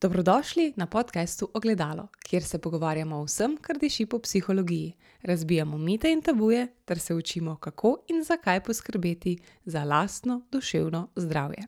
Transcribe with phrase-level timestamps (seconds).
[0.00, 4.92] Dobrodošli na podkastu Ogledalo, kjer se pogovarjamo o vsem, kar diši po psihologiji.
[5.22, 11.66] Razbijamo mite in tabuje, ter se učimo, kako in zakaj poskrbeti za lastno duševno zdravje.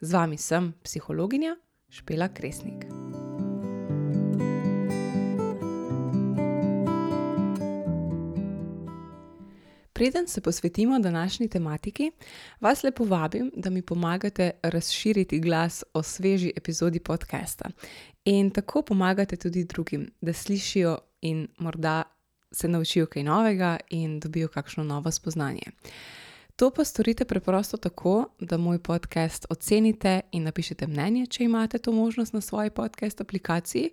[0.00, 1.56] Z vami sem psihologinja
[1.88, 2.84] Špela Kresnik.
[10.02, 12.10] Preden se posvetimo današnji tematiki,
[12.60, 17.70] vas lepo vabim, da mi pomagate razširiti glas o sveži epizodi podcasta
[18.24, 22.02] in tako pomagate tudi drugim, da slišijo in morda
[22.52, 25.62] se naučijo kaj novega in dobijo kakšno novo spoznanje.
[26.56, 31.92] To pa storite preprosto tako, da moj podcast ocenite in napišete mnenje, če imate to
[31.92, 33.90] možnost na svoji podcast aplikaciji,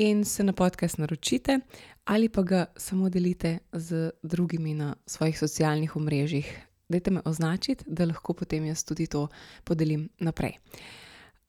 [0.00, 1.58] in se na podcast naročite,
[2.04, 6.58] ali pa ga samo delite z drugimi na svojih socialnih omrežjih.
[6.88, 9.28] Dajte me označiti, da lahko potem jaz tudi to
[9.64, 10.56] podelim naprej.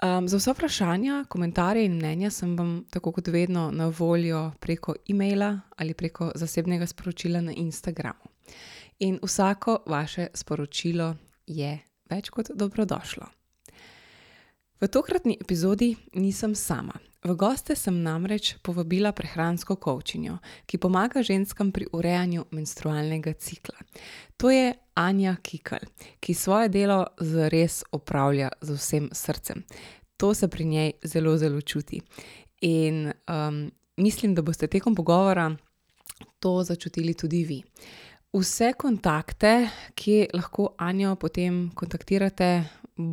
[0.03, 4.95] Um, za vse vprašanja, komentarje in mnenja sem vam, tako kot vedno, na voljo preko
[5.09, 8.31] e-maila ali preko zasebnega sporočila na Instagramu.
[8.99, 11.15] In vsako vaše sporočilo
[11.47, 11.79] je
[12.09, 13.40] več kot dobrodošlo.
[14.81, 16.93] V tokratni epizodi nisem sama.
[17.21, 23.77] V goste sem namreč povabila prehransko kočinjo, ki pomaga ženskam pri urejanju menstrualnega cikla.
[24.41, 25.85] To je Anja Kikl,
[26.19, 29.61] ki svoje delo zares opravlja z vsem srcem.
[30.17, 32.01] To se pri njej zelo, zelo čuti.
[32.61, 35.51] In um, mislim, da boste tekom pogovora
[36.39, 37.61] to začutili tudi vi.
[38.33, 42.63] Vse kontakte, ki lahko Anjo potem kontaktirate,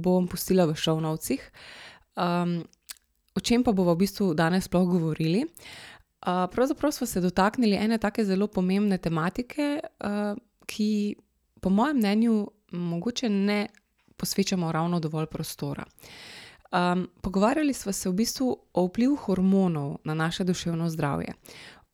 [0.03, 1.43] bom pustila v šovnovcih.
[2.19, 2.61] Um,
[3.35, 5.45] o čem pa bomo v bistvu danes sploh govorili?
[5.47, 10.35] Uh, pravzaprav smo se dotaknili ene tako zelo pomembne tematike, uh,
[10.67, 11.17] ki,
[11.61, 12.39] po mojem mnenju,
[12.73, 13.67] mogoče ne
[14.17, 15.85] posvečamo ravno dovolj prostora.
[16.73, 21.33] Um, pogovarjali smo se v bistvu o vplivu hormonov na naše duševno zdravje,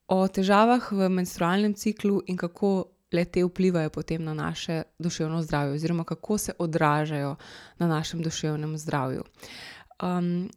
[0.07, 2.85] o težavah v menstrualnem ciklu in kako
[3.15, 7.35] le te vplivajo potem na naše duševno zdravje, oziroma kako se odražajo
[7.77, 9.23] na našem duševnem zdravju.
[10.03, 10.49] Um,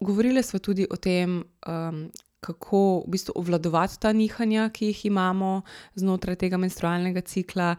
[0.00, 2.10] govorili smo tudi o tem, um,
[2.40, 5.62] kako v bistvu obvladovati ta nihanja, ki jih imamo
[5.94, 7.74] znotraj tega menstrualnega cikla,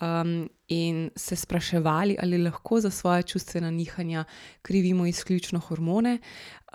[0.00, 4.24] um, in se spraševali, ali lahko za svoje čustvena nihanja
[4.62, 6.18] krivimo izključno hormone.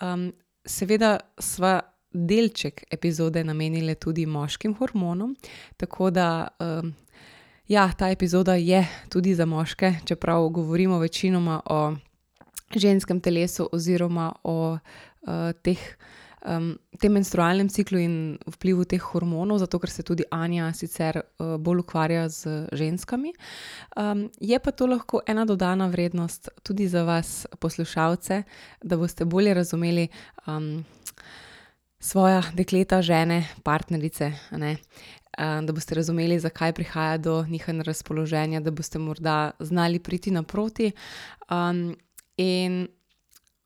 [0.01, 0.33] Um,
[0.65, 1.79] seveda, sva
[2.13, 5.35] delček epizode namenili tudi moškim hormonom.
[5.77, 6.93] Tako da, um,
[7.67, 11.95] ja, ta epizoda je tudi za moške, čeprav govorimo večinoma o
[12.75, 14.77] ženskem telesu oziroma o
[15.21, 15.79] uh, teh.
[16.47, 18.13] Um, tem menstrualnem ciklu in
[18.47, 23.33] vplivu teh hormonov, zato ker se tudi Anja sicer uh, bolj ukvarja z ženskami.
[23.97, 28.43] Um, je pa to lahko ena dodana vrednost tudi za vas, poslušalce,
[28.83, 30.07] da boste bolje razumeli.
[30.45, 30.85] Um,
[31.99, 34.31] svoje dekleta, žene, partnerice.
[34.51, 34.77] Ne?
[35.37, 40.91] Da boste razumeli, zakaj prihaja do njihovega razpoloženja, da boste morda znali priti naproti.
[41.49, 41.95] Um,
[42.37, 42.87] in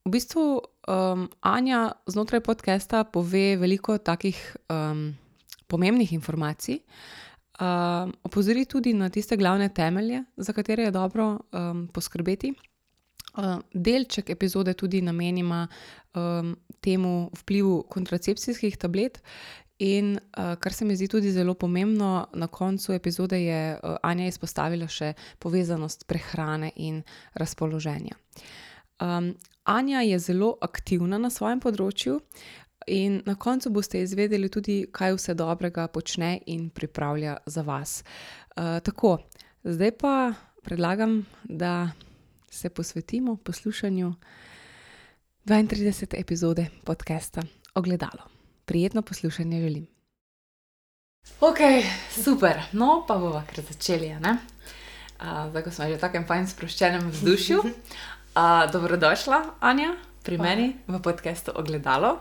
[0.05, 5.13] v bistvu um, Anja znotraj podcasta pove veliko takih um,
[5.67, 6.79] pomembnih informacij,
[7.61, 12.53] um, opozori tudi na tiste glavne temelje, za katere je dobro um, poskrbeti.
[13.31, 15.67] Uh, delček epizode tudi namenima
[16.13, 19.21] um, temu vplivu kontracepcijskih tablet.
[19.81, 24.27] In uh, kar se mi zdi tudi zelo pomembno, na koncu epizode je uh, Anja
[24.29, 27.01] izpostavila še povezanost prehrane in
[27.33, 28.13] razpoloženja.
[29.01, 29.33] Um,
[29.63, 32.19] Anja je zelo aktivna na svojem področju,
[32.87, 38.03] in na koncu boste izvedeli tudi, kaj vse dobrega počne in pripravlja za vas.
[38.55, 39.17] Uh, tako,
[39.63, 40.33] zdaj pa
[40.63, 41.91] predlagam, da
[42.49, 44.13] se posvetimo poslušanju
[45.45, 46.19] 32.
[46.19, 47.41] epizode podcasta
[47.75, 48.23] Ogledalo.
[48.65, 49.87] Prijetno poslušanje želim.
[51.39, 51.57] Ok,
[52.23, 54.15] super, no pa bomo kar začeli.
[55.49, 57.57] Zdaj, ko smo že v takem fajn sproščenem vzdušju.
[57.57, 60.49] Uh, dobrodošla, Anja, pri Hvala.
[60.49, 62.19] meni v podkastu Ogledalo.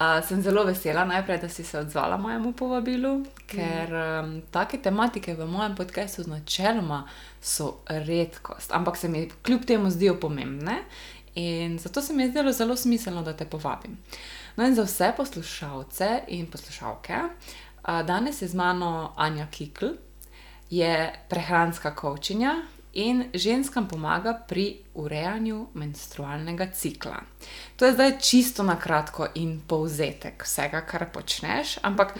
[0.00, 5.34] Uh, sem zelo vesela, najprej, da si se odzvala mojemu povabilu, ker um, take tematike
[5.34, 7.04] v mojem podkastu načeloma
[7.42, 10.84] so redkost, ampak se mi kljub temu zdijo pomembne
[11.38, 13.94] in zato se mi je zdelo zelo smiselno, da te povabim.
[14.56, 17.20] No, in za vse poslušalce in poslušalke,
[17.84, 19.94] danes je z mano Anja Kikl,
[20.70, 22.56] je prehranska kočinja,
[22.98, 27.20] in ženskam pomaga pri urejanju menstrualnega cikla.
[27.76, 32.14] To je zdaj čisto na kratko in povzetek vsega, kar počneš, ampak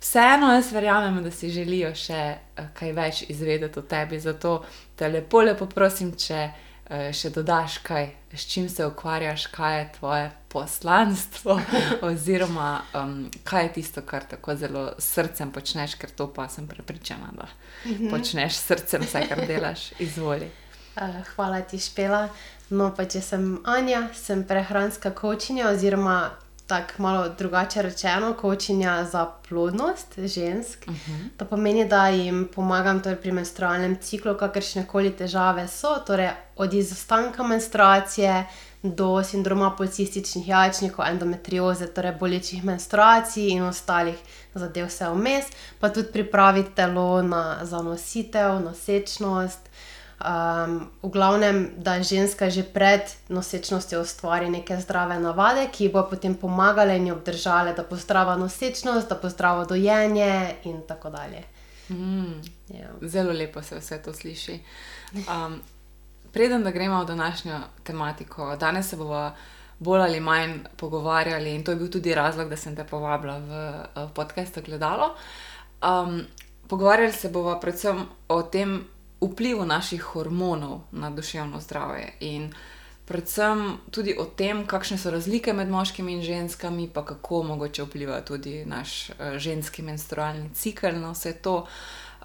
[0.00, 2.36] vseeno jaz verjamem, da si želijo še
[2.74, 4.20] kaj več izvedeti o tebi.
[4.20, 4.64] Zato
[4.96, 6.48] te lepo, lepo prosim, če
[6.88, 11.60] še dodaš, kaj, s čim se ukvarjaš, kaj je tvoje poslanstvo,
[12.08, 17.28] oziroma um, kaj je tisto, kar tako zelo srcem počneš, ker to pa sem prepričana,
[17.32, 17.48] da
[17.84, 18.10] mm -hmm.
[18.10, 20.50] počneš srcem vse, kar delaš, izvoli.
[20.96, 22.28] Uh, hvala ti, Špela.
[22.70, 26.30] No, pa če sem Anja, sem prehranska kočinja, oziroma
[26.68, 30.84] tako malo drugače rečeno, kočinja za plodnost žensk.
[30.86, 31.12] Uh mhm.
[31.12, 31.28] -huh.
[31.36, 36.74] To pomeni, da jim pomagam torej pri menstrualnem ciklu, kakršne koli težave so, torej od
[36.74, 38.46] izostanka menstruacije
[38.82, 44.16] do sindroma policističnih jajčnikov, endometrioze, torej bolečih menstruacij in ostalih
[44.54, 45.44] zadev, vse vmes,
[45.80, 49.68] pa tudi pripraviti telo na zanositev, nosečnost.
[50.18, 56.96] V glavnem, da ženska že pred nosečnostjo ustvari neke zdrave navade, ki bo potem pomagale
[56.96, 61.44] in jo obdržale, da bo zdrava nosečnost, da bo zdravo dojenje in tako dalje.
[61.90, 62.88] Mm, ja.
[63.02, 64.58] Zelo lepo se vse to sliši.
[65.14, 65.62] Um,
[66.32, 69.32] preden da gremo v današnjo tematiko, danes se bomo
[69.78, 73.72] bolj ali manj pogovarjali, in to je bil tudi razlog, da sem te povabila v,
[73.94, 75.14] v podcast Gledalo.
[75.82, 76.26] Um,
[76.68, 78.84] pogovarjali se bomo predvsem o tem,
[79.20, 82.52] vplivu naših hormonov na duševno zdravje in
[83.08, 88.20] predvsem tudi o tem, kakšne so razlike med moškimi in ženskami, pa kako mogoče vpliva
[88.20, 91.66] tudi naš uh, ženski menstrualni cikl na vse to.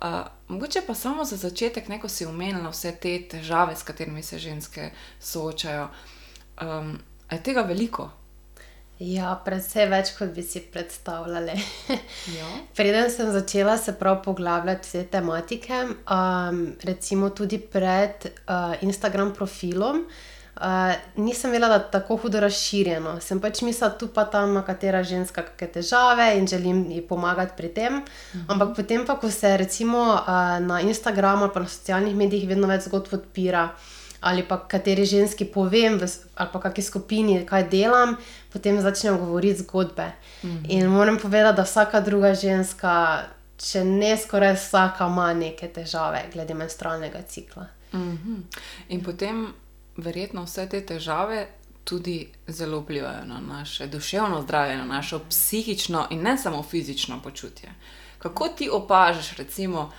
[0.02, 0.10] Uh,
[0.48, 4.92] mogoče pa samo za začetek, neko si omenila vse te težave, s katerimi se ženske
[5.20, 5.88] soočajo.
[6.62, 7.00] Um,
[7.32, 8.10] je tega veliko?
[9.04, 11.58] Ja, predvsej več, kot bi si predstavljali.
[12.34, 12.48] Ja.
[12.78, 20.06] Preden sem začela se prav poglabljati te tematike, um, recimo tudi pred uh, Instagram profilom,
[20.08, 23.18] uh, nisem vedela, da je tako hudo razširjeno.
[23.22, 27.58] Sem pač mislila, tu pa tam ima katera ženska kakšne težave in želim ji pomagati
[27.58, 28.00] pri tem.
[28.00, 28.46] Mhm.
[28.56, 32.88] Ampak potem, pa, ko se recimo uh, na Instagramu ali na socialnih medijih vedno več
[32.88, 33.68] zgodb odpira
[34.24, 38.16] ali pa kateri ženski povem, ali pa kakšni skupini, kaj delam,
[38.54, 40.12] potem začnem govoriti zgodbe.
[40.44, 40.66] Mm -hmm.
[40.70, 43.24] In moram povedati, da vsaka druga ženska,
[43.58, 47.68] če ne skoraj vsaka, ima neke težave glede menstrualnega cikla.
[47.94, 48.42] Mm -hmm.
[48.90, 49.54] In potem
[49.98, 51.48] verjetno vse te težave.
[51.84, 57.70] Tudi zelo vplivajo na naše duševno zdravje, na našo psihično in ne samo fizično počutje.
[58.20, 59.92] Kako ti opažaš, recimo,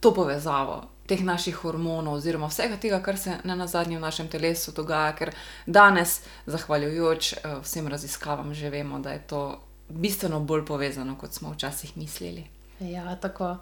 [0.00, 4.72] to povezavo teh naših hormonov, oziroma vsega tega, kar se na zadnje v našem telesu
[4.74, 5.30] dogaja, ker
[5.66, 9.42] danes, zahvaljujoč uh, vsem raziskavam, že vemo, da je to
[9.88, 12.46] bistveno bolj povezano, kot smo včasih mislili.
[12.80, 13.56] Ja, tako.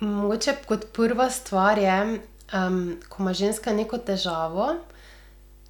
[0.00, 2.20] Mogoče kot prva stvar je,
[2.54, 4.76] um, ko ima ženska neko težavo.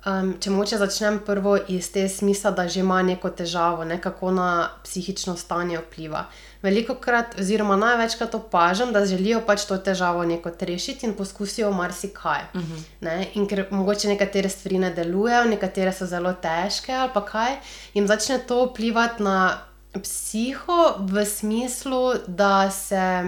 [0.06, 4.30] Um, če moče začnem prvo iz te smisla, da že ima neko težavo, ne, kako
[4.30, 6.22] na psihično stanje vpliva.
[6.62, 12.46] Veliko krat, oziroma največkrat opažam, da želijo pač to težavo neko rešiti in poskusijo marsikaj.
[12.54, 12.76] Uh mhm.
[13.00, 13.26] -huh.
[13.34, 17.56] In ker mogoče nekatere stvari ne delujejo, nekatere so zelo težke ali pa kaj,
[17.94, 19.58] jim začne to vplivati na
[20.02, 23.24] psiho v smislu, da se.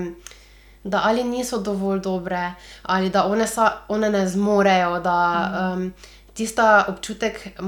[0.85, 5.93] Da ali niso dovolj dobre, ali da one, sa, one ne zmorejo, da um,
[6.41, 7.61] tista občutek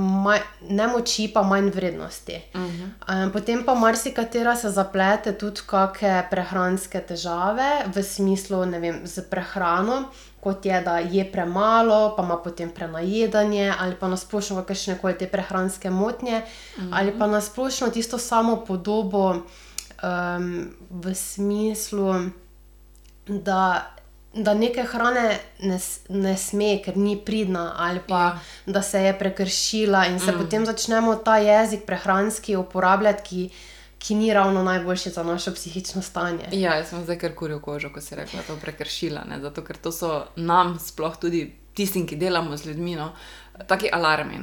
[0.68, 2.40] nemoči, pa manj vrednosti.
[2.54, 3.24] Uh -huh.
[3.24, 9.28] um, potem pa marsikatera se zaplete tudi kakšne prehranske težave, v smislu, ne vem, z
[9.30, 10.08] prehrano.
[10.40, 15.26] Kot je, da je premalo, pa ima potem prenajedanje, ali pa nasplošno kakšne koli te
[15.26, 16.88] prehranske motnje, mm -hmm.
[16.92, 19.30] ali pa nasplošno tisto samo podobo
[20.02, 22.14] um, v smislu,
[23.26, 23.92] da
[24.34, 28.38] da neke hrane ne, ne sme, ker ni pridna, ali pa ja.
[28.66, 30.38] da se je prekršila, in se mm.
[30.38, 33.50] potem začnemo ta jezik prehranski uporabljati, ki,
[33.98, 36.48] ki ni ravno najboljši za naše psihično stanje.
[36.52, 39.24] Ja, jaz sem zdaj kar kuril kožo, ko si rekla, da je to prekršila.
[39.28, 39.40] Ne?
[39.40, 43.12] Zato, ker to so nam, sploh tudi tistim, ki delamo z ljudmi, no,
[43.68, 44.40] taki alarmi.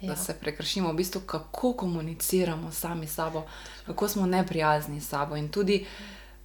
[0.00, 0.12] Ja.
[0.12, 3.46] Da se prekršimo, v bistvu, kako komuniciramo sami s sabo,
[3.86, 5.36] kako smo neprijazni s sabo.
[5.36, 5.84] In tudi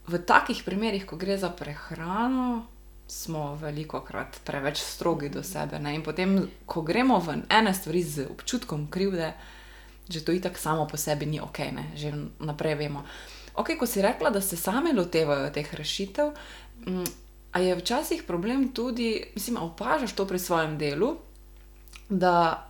[0.07, 2.65] v takih primerih, ko gre za prehrano,
[3.07, 5.79] smo veliko krat preveč strogi do sebe.
[5.79, 5.95] Ne?
[5.95, 9.33] In potem, ko gremo v ene stvari z občutkom krivde,
[10.09, 11.85] že to itak samo po sebi ni ok, ne?
[11.95, 13.03] že naprej vemo.
[13.55, 16.33] Ok, ko si rekla, da se same lotevajo teh rešitev,
[16.87, 17.09] mm,
[17.53, 21.17] a je včasih problem tudi, mislim, opažaš to pri svojem delu,
[22.09, 22.65] da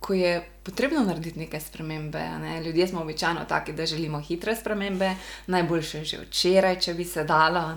[0.00, 2.62] ko je potrebno narediti neke spremembe, ne?
[2.64, 5.14] ljudje smo običajno taki, da želimo hitre spremembe,
[5.46, 7.74] najboljše že včeraj, če bi se dalo.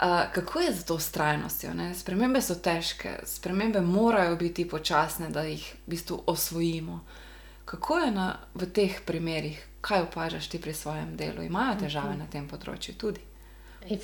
[0.00, 1.70] Uh, kako je z to ustrajnostjo?
[1.94, 7.00] Spremembe so težke, spremembe morajo biti počasne, da jih v bistvu osvojimo.
[7.64, 11.42] Kako je na, v teh primerih, kaj opažaš ti pri svojem delu?
[11.42, 12.18] Imajo težave uh -huh.
[12.18, 13.20] na tem področju tudi?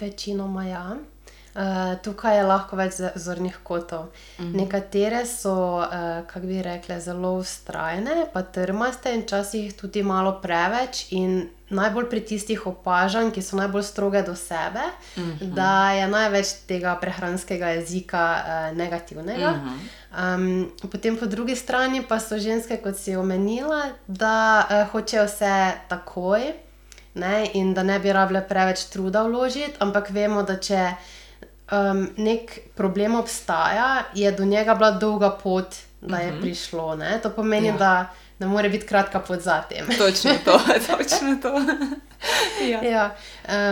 [0.01, 0.97] Večinoma ja.
[1.57, 4.07] Uh, tukaj je lahko več zornih kotov.
[4.39, 4.57] Mhm.
[4.57, 11.07] Nekatere so, uh, kako bi rekle, zelo ustrajne, pa trmaste in včasih tudi malo preveč.
[11.11, 14.83] In najbolj pri tistih opažam, ki so najbolj stroge do sebe,
[15.17, 15.51] Mhm.
[15.51, 19.51] da je največ tega prehranskega jezika uh, negativnega.
[19.51, 19.79] Mhm.
[20.15, 20.45] Um,
[20.83, 25.55] potem po drugi strani pa so ženske, kot si omenila, da uh, hočejo vse
[25.89, 26.53] takoj
[27.15, 30.95] ne, in da ne bi rabile preveč truda vložiti, ampak vemo, da če
[31.73, 32.45] um, nek
[32.75, 35.67] problem obstaja, je do njega bila dolga pot,
[36.01, 36.97] da je prišlo.
[36.97, 37.19] Ne.
[37.19, 37.75] To pomeni, Ja.
[37.75, 38.07] ja.
[38.39, 39.87] Da ne more biti kratka pot za tem.
[39.99, 41.61] Točno to, točno to.
[42.73, 42.83] ja.
[42.83, 43.15] Ja,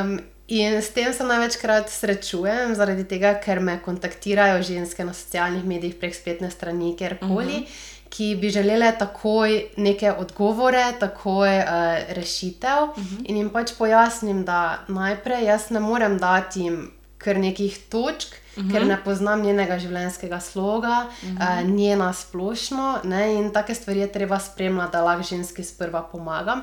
[0.02, 5.64] um, in s tem se največkrat srečujem, zaradi tega, ker me kontaktirajo ženske na socialnih
[5.64, 8.08] medijih prek spletne strani, kjerkoli, uh -huh.
[8.08, 11.64] ki bi želele takoj neke odgovore, takoj uh,
[12.08, 12.82] rešitev.
[12.82, 13.24] Uh -huh.
[13.24, 16.90] In jim pač pojasnim, da najprej jaz ne morem dati jim
[17.24, 18.34] kar nekih točk.
[18.56, 18.72] Uh -huh.
[18.72, 21.62] Ker ne poznam njenega življenjskega sloga, uh -huh.
[21.62, 26.62] uh, njena splošno, ne, in take stvari je treba spremljati, da lahko ženski sprva pomagam.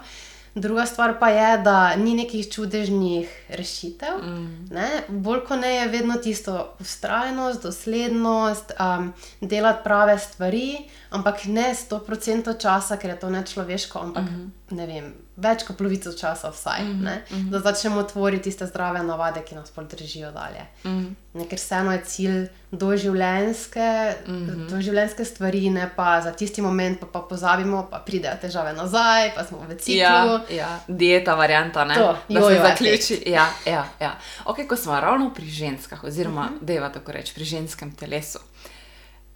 [0.55, 4.17] Druga stvar pa je, da ni nekih čudežnih rešitev.
[4.23, 4.69] Mm.
[5.07, 10.77] Bolj kot ne je vedno tisto ustrajnost, doslednost, um, delati prave stvari,
[11.11, 14.75] ampak ne 100% časa, ker je to nečloveško, ampak mm -hmm.
[14.75, 16.83] ne vem, več kot polovico časa vsaj.
[16.83, 17.49] Mm -hmm.
[17.49, 20.63] Da začnemo tvoriti tiste zdrave navade, ki nas bolj držijo dalje.
[20.83, 21.13] Mm -hmm.
[21.33, 24.69] ne, ker vseeno je cilj doživljenjske, mm -hmm.
[24.69, 29.43] doživljenjske stvari, ne pa za tisti moment, pa, pa pozabimo, pa pridejo težave nazaj, pa
[29.43, 29.99] smo v ciklu.
[29.99, 31.95] Ja, ja, dieta, varianta, ne?
[31.95, 33.23] To, da se jojo zaključi.
[33.25, 34.19] Ja, ja, ja.
[34.45, 36.65] Okay, ko smo ravno pri ženskah, oziroma uh -huh.
[36.65, 38.39] deva tako reči, pri ženskem telesu.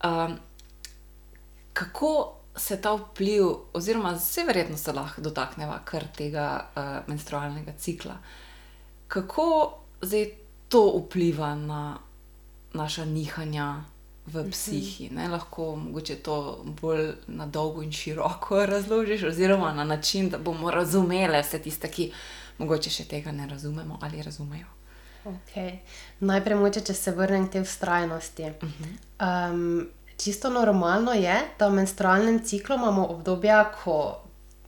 [0.03, 0.39] Um,
[1.75, 8.15] kako se ta vpliv, oziroma vse verjetno se lahko dotakneva kar tega uh, menstrualnega cikla,
[9.07, 10.29] kako zdaj
[10.69, 11.97] to vpliva na
[12.73, 13.83] naša nihanja
[14.25, 15.09] v psihi?
[15.11, 15.27] Ne?
[15.27, 21.41] Lahko mogoče to bolj na dolgo in široko razložiš, oziroma na način, da bomo razumeli
[21.41, 22.11] vse tiste, ki
[22.57, 24.71] mogoče še tega ne razumemo ali razumejo.
[25.25, 25.79] Okay.
[26.19, 28.43] Najprej, moče, če se vrnem k tej ustrajnosti.
[28.43, 29.51] Uh -huh.
[29.51, 34.25] um, čisto normalno je, da v menstrualnem ciklu imamo obdobja, ko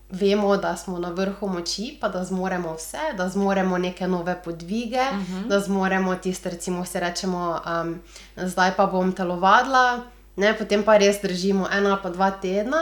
[0.09, 5.01] vemo, da smo na vrhu moči, pa da zmoremo vse, da zmoremo neke nove podvige,
[5.11, 5.47] uh -huh.
[5.47, 7.99] da zmoremo tiste, recimo, se rečemo, um,
[8.37, 9.99] zdaj pa bom telovadila.
[10.35, 12.77] Ne, potem pa res držimo eno ali pa dva tedna,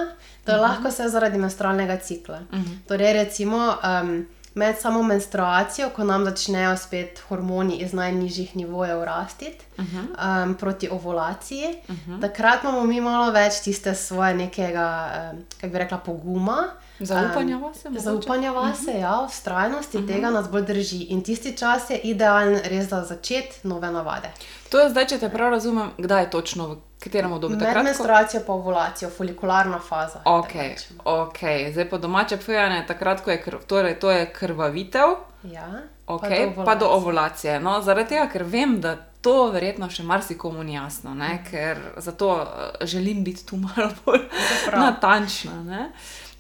[0.45, 0.69] to je uh -huh.
[0.69, 2.39] lahko vse zaradi menstrualnega cikla.
[2.51, 2.77] Uh -huh.
[2.87, 3.57] Torej, recimo,
[4.03, 10.43] um, med samo menstruacijo, ko nam začnejo spet hormoni iz najnižjih nivojev rasti uh -huh.
[10.43, 12.21] um, proti ovulaciji, uh -huh.
[12.21, 16.63] takrat imamo mi malo več tiste svoje nekega, um, kako bi rekla, poguma.
[16.99, 17.87] Zaupanja vase.
[17.87, 19.01] Um, zaupanja vase, uh -huh.
[19.01, 20.13] ja, ustrajnosti uh -huh.
[20.13, 20.97] tega nas bolj drži.
[20.97, 24.31] In tisti čas je idealen res za začeti nove navade.
[24.69, 27.57] To je zdaj, če te prav razumem, kdaj je točno, v katerem obdobju?
[27.57, 30.21] Med menstruacijo in ovulacijo, folikularna faza.
[30.25, 31.39] Okay, ok,
[31.71, 35.15] zdaj po domače povedano, takrat, ko je, krv, torej, to je krvavitev.
[35.43, 35.67] Ja,
[36.07, 37.59] okay, pa, do pa do ovulacije.
[37.59, 41.39] No, zaradi tega, ker vem, da to verjetno še marsikomu ni jasno, ne?
[41.49, 42.47] ker zato
[42.81, 44.25] želim biti tu malo bolj
[44.73, 45.63] natančna.
[45.63, 45.89] Ne?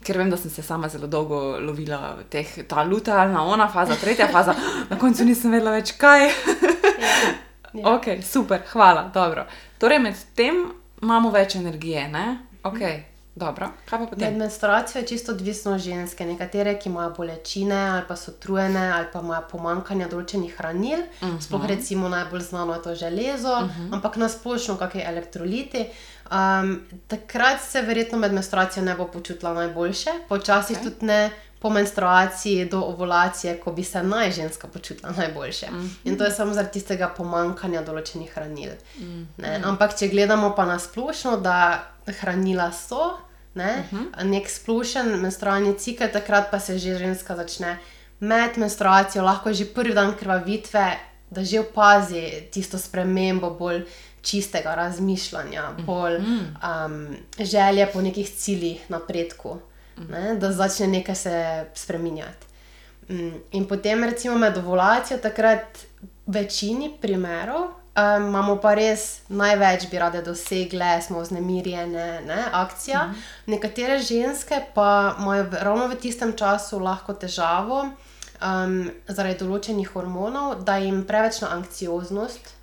[0.05, 4.27] Ker vem, da sem se sama zelo dolgo lovila teh, ta lutealna, ona faza, tretja
[4.29, 4.53] faza,
[4.89, 6.29] na koncu nisem vedela več kaj.
[7.75, 7.95] Ja.
[7.95, 9.45] Ok, super, hvala, dobro.
[9.77, 10.65] Torej, med tem
[11.01, 12.25] imamo več energije, ne?
[12.63, 12.79] Ok,
[13.35, 13.69] dobro.
[13.85, 14.31] Kaj pa potem?
[14.31, 16.25] Med menstruacijo je čisto odvisno od ženske.
[16.25, 21.27] Nekatere, ki imajo bolečine ali pa so trujene ali pa imajo pomankanje določenih hranil, uh
[21.27, 21.41] -huh.
[21.41, 23.93] sploh recimo najbolj znano je to železo, uh -huh.
[23.93, 25.85] ampak nasplošno kakšne elektroliti.
[26.31, 30.83] Um, takrat se verjetno med menstruacijo ne bo počutila najboljše, počasi okay.
[30.83, 31.31] tudi ne
[31.65, 35.71] po menstruaciji do ovulacije, ko bi se naj ženska počutila najboljše.
[35.71, 35.89] Mm.
[36.03, 38.75] In to je samo zaradi tistega pomankanja določenih hranil.
[38.99, 39.65] Mm -hmm.
[39.65, 41.83] Ampak če gledamo pa na splošno, da
[42.21, 43.17] hranila so,
[43.53, 44.23] ne, mm -hmm.
[44.23, 47.77] nek splošen menstrualni cikel, takrat pa se že ženska začne
[48.19, 50.97] med menstruacijo, lahko že prvi dan krvavitve,
[51.29, 53.85] da že opazi tisto spremembo bolj
[54.21, 59.59] čistega razmišljanja, bolj um, želje po nekih ciljih, napredku,
[60.09, 62.47] ne, da začne nekaj se spremenjati.
[63.51, 65.85] In potem, recimo, med ovulacijo, takrat
[66.25, 73.07] v večini primerov um, imamo pa res največ, bi rade dosegle, smo vznemirjene, ne, akcija.
[73.47, 78.75] Nekatere ženske pa imajo ravno v tistem času lahko težavo um,
[79.07, 82.53] zaradi določenih hormonov, da jim preveč na anksioznost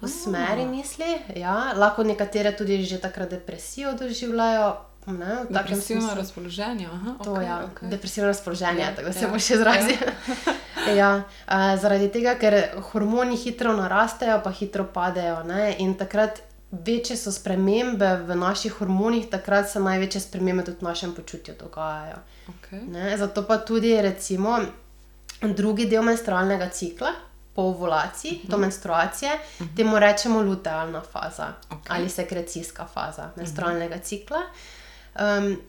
[0.00, 1.10] v smeri misli.
[1.38, 4.89] Ja, lahko nekatere tudi že takrat depresijo doživljajo.
[5.10, 6.86] Ne, Depresivno razpoloženje.
[6.86, 7.68] Aha, to, okay, ja.
[7.74, 7.90] okay.
[7.90, 9.96] Depresivno razpoloženje, ja, tako da ja, se bo še izrazil.
[10.06, 10.54] Ja.
[10.96, 11.08] Ja,
[11.46, 12.54] uh, zaradi tega, ker
[12.90, 15.42] hormoni hitro narastejo, pa hitro padejo.
[15.44, 15.74] Ne?
[15.84, 16.40] In takrat
[16.70, 22.22] večje so spremembe v naših hormonih, takrat se največje spremembe tudi v našem počutju dogajajo.
[22.54, 22.80] Okay.
[22.88, 23.12] Ne?
[23.18, 24.58] Zato pa tudi, recimo,
[25.42, 27.12] drugi del menstrualnega cikla,
[27.54, 28.50] po ovulaciji, uh -huh.
[28.50, 29.76] do menstruacije, uh -huh.
[29.76, 31.88] temu rečemo lutealna faza okay.
[31.88, 34.04] ali sekrecijska faza menstrualnega uh -huh.
[34.04, 34.40] cikla.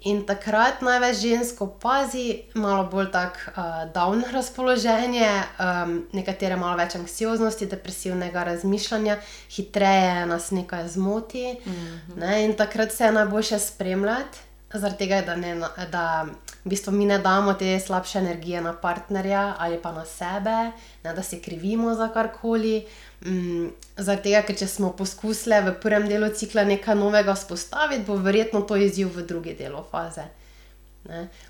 [0.01, 6.95] In takrat največ žensk opazi malo bolj tako uh, down razpoloženje, um, nekatere malo več
[6.95, 9.17] anksioznosti, depresivnega razmišljanja,
[9.49, 11.57] hitreje nas nekaj zmoti.
[11.65, 12.17] Mm -hmm.
[12.17, 12.45] ne?
[12.45, 14.37] In takrat se je najboljše spremljati,
[14.73, 15.55] zaradi tega, da, ne,
[15.91, 16.25] da
[16.63, 20.71] v bistvu mi ne damo te slabše energije na partnerja ali pa na sebe,
[21.03, 22.85] ne, da se krivimo za karkoli.
[23.25, 28.17] Mm, zaradi tega, ker če smo poskusili v prvem delu cikla nekaj novega vzpostaviti, bo
[28.17, 30.25] verjetno to izziv v drugi delu faze.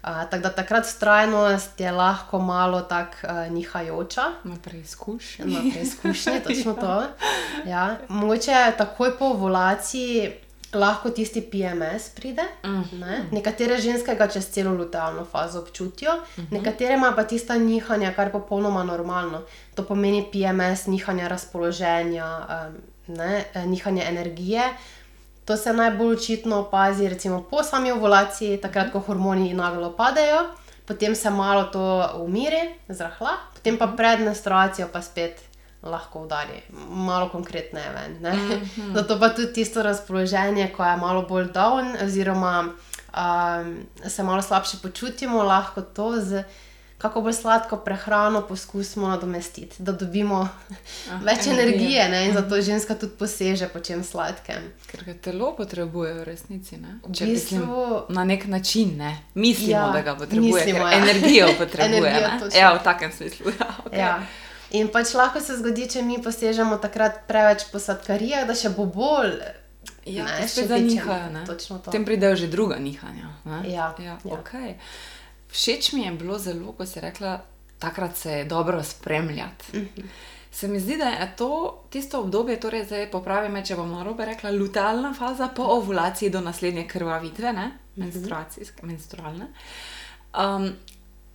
[0.02, 4.22] Tako da takrat trajnost je lahko malo tako uh, nihajoča.
[4.44, 5.46] Na preizkušnji.
[5.46, 7.04] Na preizkušnji, točno to.
[7.66, 7.98] Ja.
[8.08, 10.32] Mogoče takoj po ovulaciji
[10.74, 12.42] lahko tisti PMS pride.
[12.64, 12.82] Uh Mhm.
[12.84, 13.00] -huh.
[13.00, 13.26] ne?
[13.32, 16.52] Nekatere ženske ga čez celo lutealno fazo občutijo, uh -huh.
[16.52, 19.42] nekatere ima pa tista nihanja, kar je popolnoma normalno.
[19.76, 22.40] To pomeni PMS, nihanje razpoloženja,
[23.08, 23.46] um, ne?
[23.54, 24.62] eh, nihanje energije.
[25.46, 30.40] To se najbolj očitno opazi recimo po sami ovulaciji, takrat, ko hormoni naglo padejo,
[30.86, 35.42] potem se malo to umiri, zrahla, potem pa pred menstruacijo pa spet
[35.84, 38.34] lahko udari, malo konkretneje ven.
[38.34, 38.94] Mm -hmm.
[38.96, 42.70] Zato pa tudi tisto razpoloženje, ko je malo bolj down, oziroma
[43.10, 46.44] um, se malo slabše počutimo, lahko to z
[46.98, 50.50] kako bolj sladko prehrano poskusimo nadomestiti, da dobimo
[51.12, 52.26] Ah, več energije ne?
[52.26, 54.56] in zato ženska tudi poseže po čem sladkem.
[54.88, 56.78] Ker ga telo potrebuje v resnici.
[56.78, 57.00] Ne?
[57.04, 59.18] V Če mislim, bistvu- na nek način ne.
[59.34, 60.94] mislimo, Ja, da ga potrebuje, mislimo, ja.
[60.94, 61.98] energijo potrebuje.
[61.98, 62.60] Energijo, ne?
[62.60, 63.46] ja, v takem smislu.
[63.60, 64.00] Ja, okay.
[64.00, 64.20] Ja.
[64.72, 68.86] In pač lahko se zgodi, če mi posežemo takrat preveč po sladkarijah, da še bo
[68.88, 69.36] bolj.
[70.06, 71.46] Ja, ne, še zanihajo.
[71.46, 71.92] Točno to.
[71.92, 73.34] Potem pridejo že druga nihanja.
[73.46, 73.62] ne.
[73.70, 74.38] Ja, ja, ja.
[74.40, 74.78] Okay.
[75.52, 77.42] Všeč mi je bilo zelo, ko si rekla,
[77.80, 79.78] takrat se je dobro spremljati.
[79.78, 80.08] Mhm.
[80.52, 84.26] Se mi zdi, da je to tisto obdobje, torej zdaj popravi me, če bom narobe
[84.28, 87.72] rekla, lutealna faza po ovulaciji do naslednje krvavitve, ne?
[87.96, 89.48] menstruacijske, menstrualne.
[90.36, 90.68] Um,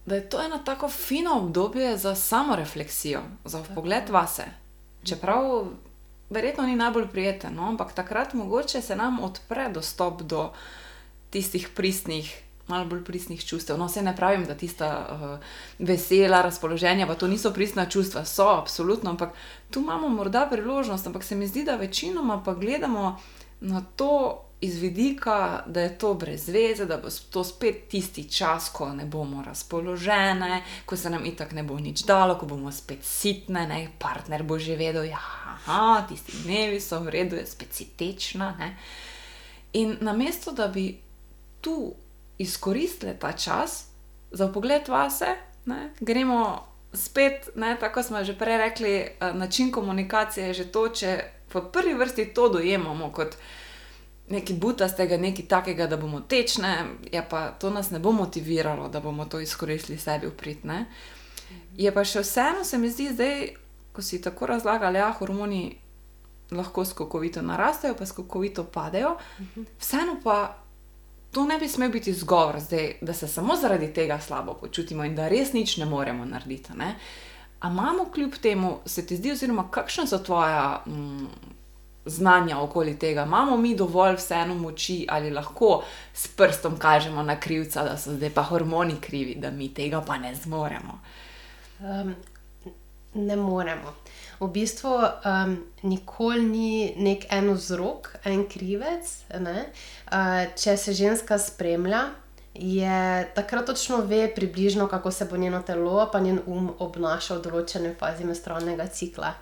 [0.07, 4.45] da je to eno tako fino obdobje za samorefleksijo, za pogled vase.
[5.05, 5.67] Čeprav
[6.31, 7.69] verjetno ni najbolj prijeten, no?
[7.69, 10.53] ampak takrat mogoče se nam odpre dostop do
[11.31, 12.43] tistih pristnih.
[12.67, 13.79] Malo bolj pristnih čustev.
[13.79, 15.39] No, vse ne pravim, da tista uh,
[15.79, 19.31] vesela, razpoloženja, pa to niso pristna čustva, so absolutno, ampak
[19.71, 23.21] tu imamo morda priložnost, ampak se mi zdi, da večinoma pa gledamo
[23.61, 28.69] na to iz vidika, da je to brez veze, da bo to spet tisti čas,
[28.73, 33.05] ko ne bomo razpoložene, ko se nam itak ne bo nič dalo, ko bomo spet
[33.05, 33.89] sitne, ne?
[33.99, 38.55] partner bo že vedel, ja, tisti dnevi so v redu, je spet si tečna.
[38.59, 38.77] Ne?
[39.73, 40.99] In namesto da bi
[41.61, 41.95] tu
[42.39, 43.87] izkoristili ta čas
[44.31, 50.47] za pogled vase, ne, gremo spet, ne, tako smo že prej rekli, eh, način komunikacije
[50.47, 53.37] je že to, če v prvi vrsti to dojemamo kot
[54.29, 59.01] nekaj butastega, nekaj takega, da bomo tečne, ja pa to nas ne bo motiviralo, da
[59.01, 60.65] bomo to izkoristili sebi v prid.
[60.65, 60.85] Ne.
[61.77, 63.49] Je pa še vseeno, se mi zdi, zdaj,
[63.93, 65.77] ko si tako razlagali, ja, hormoni
[66.51, 69.17] lahko skokovito narastejo, pa skokovito padejo,
[69.79, 70.57] vseeno pa
[71.31, 75.15] to ne bi smel biti izgovor, zdaj, da se samo zaradi tega slabo počutimo in
[75.15, 76.73] da res nič ne moremo narediti.
[76.77, 76.95] Ne?
[77.61, 81.27] A imamo kljub temu, se ti zdi, oziroma kakšna so tvoja mm,
[82.07, 85.83] znanja okoli tega, imamo mi dovolj vseeno moči ali lahko
[86.15, 90.19] s prstom kažemo na krivca, da so zdaj pa hormoni krivi, da mi tega pa
[90.19, 91.01] ne zmoremo.
[91.81, 92.15] Um,
[93.15, 93.95] ne moremo.
[94.41, 99.09] V bistvu um, nikoli ni nek en vzrok, en krivec.
[99.41, 99.67] ne.
[100.13, 102.03] Uh, če se ženska spremlja,
[102.55, 107.43] je takrat točno ve približno, kako se bo njeno telo pa njen um obnašal v
[107.43, 109.35] določeni fazi menstrualnega cikla.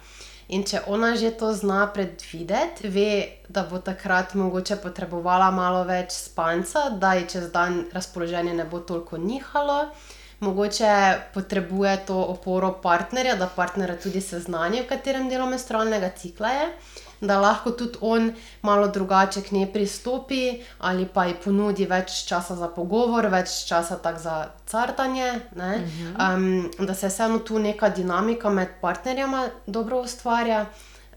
[0.49, 3.11] In če ona že to zna predvideti, ve,
[3.49, 8.81] da bo takrat mogoče potrebovala malo več spanca, da ji čez dan razpoloženje ne bo
[8.81, 9.87] toliko nihalo.
[10.45, 10.91] Mogoče
[11.35, 16.67] potrebuje to oporo partnerja, da partnerja tudi seznani, v katerem delu menstrualnega cikla je,
[17.27, 18.33] da lahko tudi on
[18.63, 23.97] malo drugače k njej pristopi ali pa ji ponudi več časa za pogovor, več časa
[23.97, 25.73] tak za cartanje, ne,
[26.15, 30.67] um, da se vseeno tu neka dinamika med partnerjama dobro ustvarja.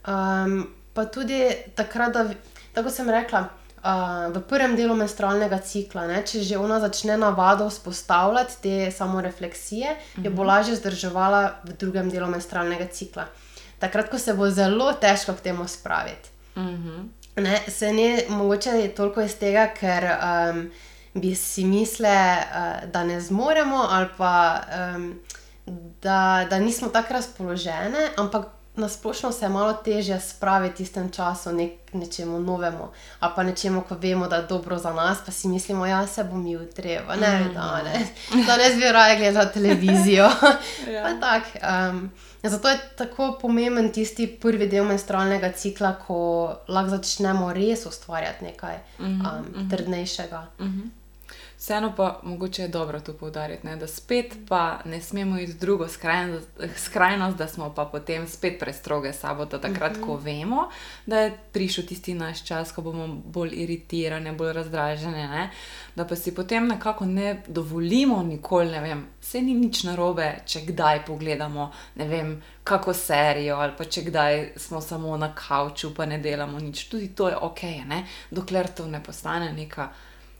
[0.07, 1.43] Um, pa tudi
[1.75, 2.25] takrat, da,
[2.73, 3.47] tako sem rekla,
[3.83, 9.91] uh, v prvem delu menstrualnega cikla, ne, če že ona začne navado vzpostavljati te samorefleksije,
[9.91, 10.25] uh -huh.
[10.25, 13.27] jo bo lažje vzdrževala v drugem delu menstrualnega cikla.
[13.79, 16.29] Takrat, ko se bo zelo težko k temu spraviti.
[16.55, 17.07] Uh -huh.
[17.35, 20.71] ne, se ne, mogoče je toliko iz tega, ker um,
[21.13, 24.61] bi si mislili, uh, da ne zmoremo, ali pa
[24.95, 25.19] um,
[26.01, 28.45] da, da nismo tako razpoložene, ampak
[28.77, 33.43] na splošno se je malo težje spraviti v tistem času nek, nečemu novemu, ali pa
[33.43, 36.47] nečemu, ko vemo, da je dobro za nas, pa si mislimo, da ja, se bom
[36.47, 37.53] jutri, ne, mm.
[37.53, 38.07] da ne,
[38.45, 40.29] da ne zbirajo gledati televizijo.
[40.93, 41.19] ja.
[41.19, 42.11] tak, um,
[42.43, 46.19] zato je tako pomemben tisti prvi del menstrualnega cikla, ko
[46.67, 50.47] lahko začnemo res ustvarjati nekaj um, trdnejšega.
[51.67, 55.87] Vseeno pa mogoče je dobro to poudariti, da spet pa ne smemo iti v drugo
[55.87, 60.23] skrajnost, skrajnost, da smo pa potem spet prestroge sabo, da takrat, ko mhm.
[60.23, 60.69] vemo,
[61.05, 65.49] da je prišel tisti naš čas, ko bomo bolj iritirani, bolj razdraženi, ne?
[65.95, 70.61] da pa si potem nekako ne dovolimo nikoli, ne vem, se ni nič narobe, če
[70.71, 76.05] kdaj pogledamo, ne vem, kako serijo ali pa če kdaj smo samo na kavču, pa
[76.05, 76.87] ne delamo nič.
[76.87, 78.05] Tudi to je ok, ne?
[78.31, 79.91] dokler to ne postane neka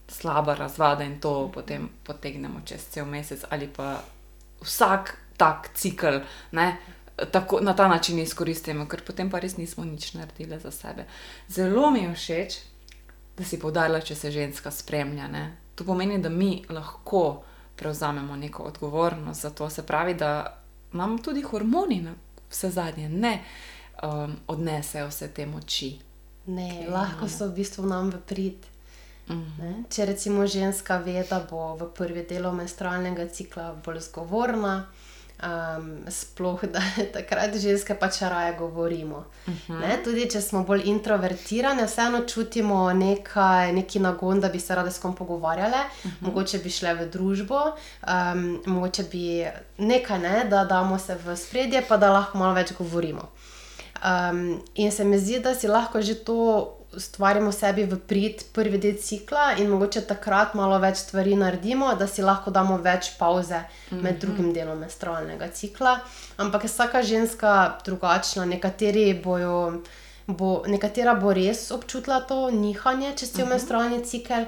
[0.08, 4.02] slaba razvada in to potem potegnemo čez cel mesec ali pa
[4.62, 6.20] vsak tak cikl.
[6.52, 6.78] Ne?
[7.32, 11.06] Tako, na ta način izkoristimo, ker potem pa res nismo nič naredili za sebe.
[11.50, 12.58] Zelo mi je všeč,
[13.38, 15.28] da si povdarjala, če se ženska spremlja.
[15.28, 15.58] Ne?
[15.76, 17.44] To pomeni, da mi lahko
[17.76, 19.70] prevzamemo neko odgovornost za to.
[19.70, 20.58] Se pravi, da
[20.92, 22.14] nam tudi hormoni, na
[22.50, 23.40] vse zadnje, ne
[24.04, 25.98] um, odnesejo vse te moči.
[26.48, 28.68] Ne, lahko so v bistvu nam v prid.
[29.36, 29.84] -hmm.
[29.90, 34.86] Če recimo ženska ve, da bo v prvi delu menstrualnega cikla bolj zgovorna,
[35.44, 36.82] um, sploh da
[37.16, 39.26] takrat ženske pač raje govorimo.
[39.48, 40.04] Mm -hmm.
[40.04, 45.00] Tudi če smo bolj introvertirane, vseeno čutimo nekaj, neki nagon, da bi se rade s
[45.00, 46.14] kom pogovarjale, mm -hmm.
[46.22, 47.62] mogoče bi šle v družbo,
[48.08, 49.46] um, mogoče bi
[49.78, 53.30] nekaj, ne, da damo se v spredje, pa da lahko malo več govorimo.
[53.98, 58.78] Um, in se mi zdi, da si lahko že to ustvarimo sebi v prid prvi
[58.78, 63.60] del cikla in mogoče takrat malo več stvari naredimo, da si lahko damo več pauze
[63.92, 64.20] med mm -hmm.
[64.20, 66.00] drugim delom menstrualnega cikla.
[66.38, 69.82] Ampak je vsaka ženska drugačna, nekateri bojo.
[70.30, 73.48] Bo, nekatera bo res občutila to nihanje čez cel uh.
[73.48, 73.50] -huh.
[73.50, 74.46] menstrualni cikel,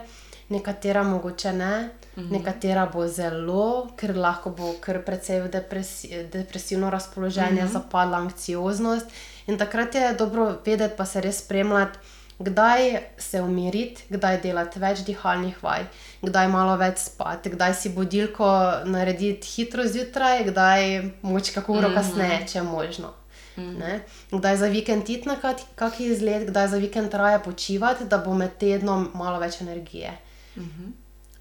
[0.49, 2.27] nekatera mogoče ne, uh mhm.
[2.27, 2.31] -huh.
[2.31, 7.67] nekatera bo zelo, ker lahko bo kar precej v depresi, depresivno razpoloženje, uh mhm.
[7.67, 7.73] -huh.
[7.73, 9.05] zapadla anksioznost.
[9.47, 11.99] In takrat je dobro vedeti, pa se res spremljati
[12.39, 15.85] kdaj se umiriti, kdaj delati več dihalnih vaj,
[16.21, 18.49] kdaj malo več spati, kdaj si budilko
[18.85, 20.85] narediti hitro zjutraj, kdaj
[21.21, 22.51] moč kako uro kasneje, mm -hmm.
[22.51, 23.13] če je možno.
[23.59, 23.99] Ne?
[24.31, 25.35] Kdaj za vikend iti na
[25.75, 30.17] kakšen izlet, kdaj za vikend raje počivati, da bo med tednom malo več energije.
[30.55, 30.91] Mm -hmm.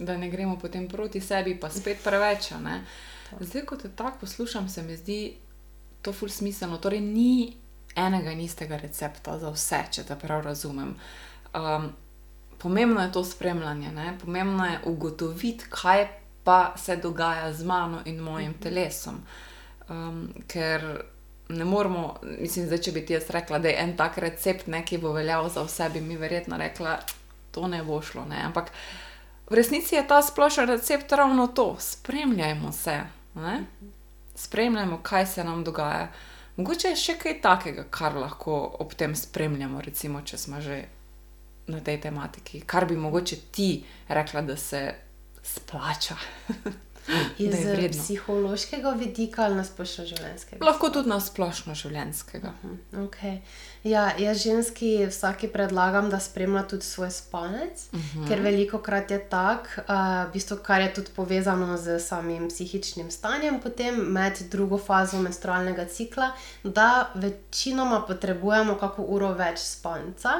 [0.05, 2.53] Da ne gremo potem proti sebi, pa spet preveč.
[3.41, 5.37] Zdaj, ko te tako poslušam, se mi zdi
[6.03, 6.79] to ful smiselno.
[6.79, 7.57] Torej, ni
[7.97, 10.95] enega in istega recepta za vse, če te prav razumem.
[11.55, 11.93] Um,
[12.59, 14.19] pomembno je to spremljanje, ne?
[14.21, 16.09] pomembno je ugotoviti, kaj
[16.45, 18.63] pa se dogaja z mano in mojim mhm.
[18.63, 19.23] telesom.
[19.89, 21.05] Um, ker
[21.49, 24.83] ne moramo, mislim, da če bi ti jaz rekla, da je en tak recept, ne,
[24.85, 26.99] ki bo veljal za vse, bi mi verjetno rekla,
[27.53, 28.27] to ne bo šlo.
[28.29, 28.43] Ne?
[28.45, 28.73] Ampak
[29.49, 31.77] v resnici je ta splošen recept ravno to.
[31.81, 33.01] Spremljajmo se,
[33.35, 33.55] ne?
[33.61, 33.93] Mhm.
[34.35, 36.13] spremljajmo, kaj se nam dogaja.
[36.59, 40.79] Mogoče je še kaj takega, kar lahko ob tem spremljamo, recimo, če smo že
[41.71, 44.83] na tej tematiki, kar bi mogoče ti rekla, da se
[45.43, 46.17] splača.
[47.39, 47.55] Iz
[47.93, 50.65] psihološkega vidika ali na splošno življenjskega?
[50.65, 52.53] Lahko tudi na splošno življenjskega.
[52.63, 53.07] Uh mhm, -huh.
[53.07, 53.39] okay.
[53.85, 58.19] ja, jaz ženski vsaki predlagam, da spremlja tudi svoj spanec, uh mhm.
[58.19, 58.29] -huh.
[58.29, 63.61] ker veliko krat je tako, uh, bistvo, kar je tudi povezano z samim psihičnim stanjem,
[63.61, 66.33] potem med drugo fazo menstrualnega cikla,
[66.65, 70.31] da večinoma potrebujemo kako uro več spanca.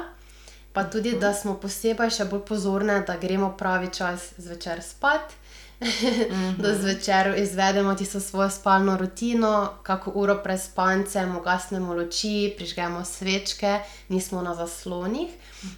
[0.73, 5.33] Pa tudi, da smo posebej še bolj pozorni, da gremo pravi čas zvečer spat,
[6.61, 13.79] da zvečer izvedemo tisto svojo spalno rutino, kako uro pred spancem, ugasnemo luči, prižgemo svečke,
[14.09, 15.29] nismo na zaslonih.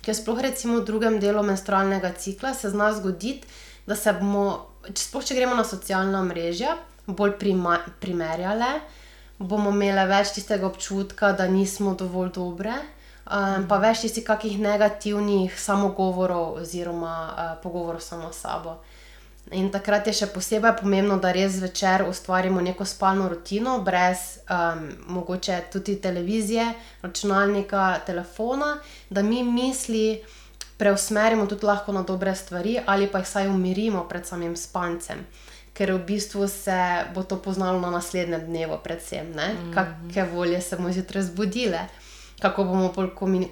[0.01, 3.47] Ker sploh recimo v drugem delu menstrualnega cikla se zna zgoditi,
[3.85, 7.37] da se bomo, sploh če gremo na socialna mreža, bolj
[8.01, 8.71] primerjale,
[9.37, 12.73] bomo imeli več tistega občutka, da nismo dovolj dobre.
[13.31, 18.79] Um, pa več tistih kakih negativnih samogovorov oziroma uh, pogovorov samo s sabo.
[19.51, 24.85] In takrat je še posebej pomembno, da res zvečer ustvarimo neko spalno rutino, brez um,
[25.11, 26.69] mogoče tudi televizije,
[27.01, 28.77] računalnika, telefona,
[29.09, 30.21] da mi misli
[30.79, 35.25] preusmerimo tudi lahko na dobre stvari, ali pa jih vsaj umirimo pred samim spancem.
[35.75, 36.79] Ker v bistvu se
[37.13, 39.73] bo to poznalo na naslednjem dnevu, predvsem, mm -hmm.
[39.73, 41.85] kakšne volje se bomo zjutraj zbudile,
[42.39, 42.93] kako bomo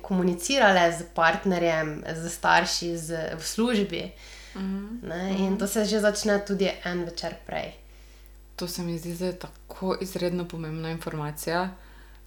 [0.02, 4.12] komunicirali z partnerjem, z starši, z, v službi.
[4.56, 5.40] Mm -hmm.
[5.40, 7.74] In to se že začne tudi en večer prej.
[8.56, 11.70] To se mi zdi, da je tako izredno pomembna informacija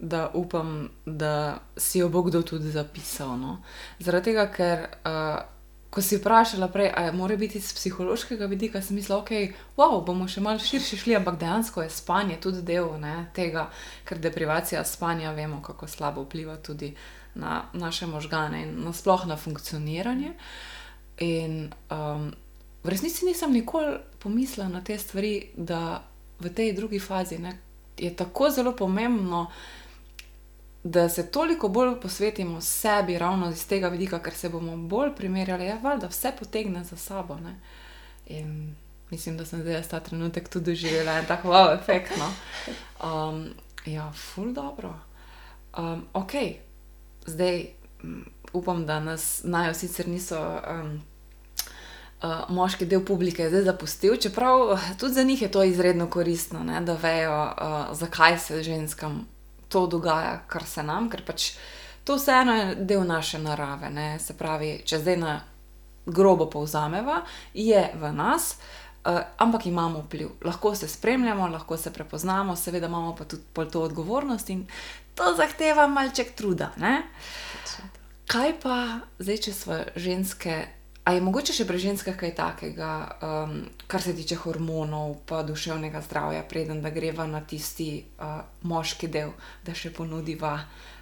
[0.03, 3.39] da upam, da si jo bo kdo tudi zapisal.
[3.39, 3.63] No?
[3.99, 5.45] Zaradi tega, ker uh,
[5.91, 10.01] ko si vprašala prej, ali mora biti iz psihološkega vidika, sem mislila, da okay, wow,
[10.05, 13.69] bomo še malo širše šli, ampak dejansko je spanje tudi del ne, tega,
[14.05, 16.95] ker deprivacija spanja vemo, kako slabo vpliva tudi
[17.35, 20.35] na naše možgane in nasplošno na funkcioniranje.
[21.19, 22.33] In um,
[22.83, 26.03] v resnici nisem nikoli pomislila na te stvari, da
[26.41, 27.59] v tej drugi fazi ne,
[27.99, 29.51] je tako zelo pomembno,
[30.85, 35.67] da se toliko bolj posvetimo sebi, ravno iz tega vidika, ker se bomo bolj primerjali,
[35.67, 37.37] ja, da vse potegne za sabo.
[37.37, 37.61] Ne?
[38.27, 38.75] In
[39.11, 42.27] mislim, da sem zdaj ta trenutek tudi doživela in tako wow, efektno.
[43.05, 43.49] Um,
[43.87, 44.95] ja, ful dobro.
[45.79, 46.33] Um, ok,
[47.27, 47.67] zdaj
[48.53, 50.61] upam, da nas najo sicer niso.
[50.71, 51.01] Um,
[52.23, 56.81] Uh, moški del publike zdaj zapustil, čeprav tudi za njih je to izredno koristno, ne,
[56.81, 59.27] da vejo, uh, zakaj se ženskam
[59.69, 61.49] to dogaja, kar se nam, ker pač
[62.05, 63.91] to vseeno je del naše narave.
[63.91, 64.19] Ne?
[64.19, 65.41] Se pravi, če zdaj na
[66.07, 67.23] grobo povzameva,
[67.55, 68.57] je v nas.
[69.03, 73.83] Uh, ampak imamo vpliv, lahko se spremljamo, lahko se prepoznamo, seveda imamo pa tudi to
[73.83, 74.67] odgovornost in
[75.15, 76.71] to zahteva malček truda.
[76.77, 77.03] Ne?
[78.33, 78.77] Kaj pa
[79.19, 80.55] zdaj, če smo ženske
[81.05, 82.91] Ali je mogoče še pri ženskah kaj takega,
[83.27, 83.55] um,
[83.91, 89.33] kar se tiče hormonov, pa duševnega zdravja, preden da greva na tisti uh, moški del,
[89.67, 90.53] da še ponudiva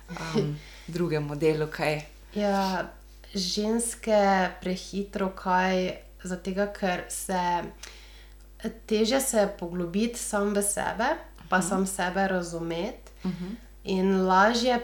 [0.08, 0.54] um,
[0.94, 2.00] drugemu delu kaj?
[2.32, 2.86] Ja,
[3.34, 4.22] ženske
[4.62, 7.42] prehitro kaj, zato ker se
[8.88, 11.10] teže se poglobiti sam v sebe,
[11.50, 11.68] pa uh -huh.
[11.68, 13.52] sam sebe razumeti uh -huh.
[13.84, 14.80] in lažje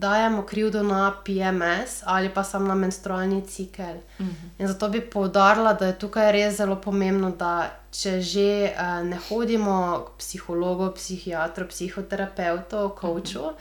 [0.00, 3.96] dajemo krivdo na PMS ali pa samo na menstrualni cikel.
[4.18, 4.34] Uh mhm.
[4.58, 4.66] -huh.
[4.66, 10.04] Zato bi poudarila, da je tukaj res zelo pomembno, da če že uh, ne hodimo
[10.06, 13.38] k psihologu, psihiatru, psihoterapeutu, coachu.
[13.38, 13.54] Uh -huh.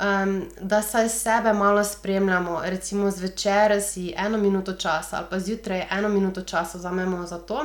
[0.00, 5.86] Um, da se sebe malo spremljamo, recimo zvečer si eno minuto časa, ali pa zjutraj
[5.90, 7.64] eno minuto časa vzamemo za to,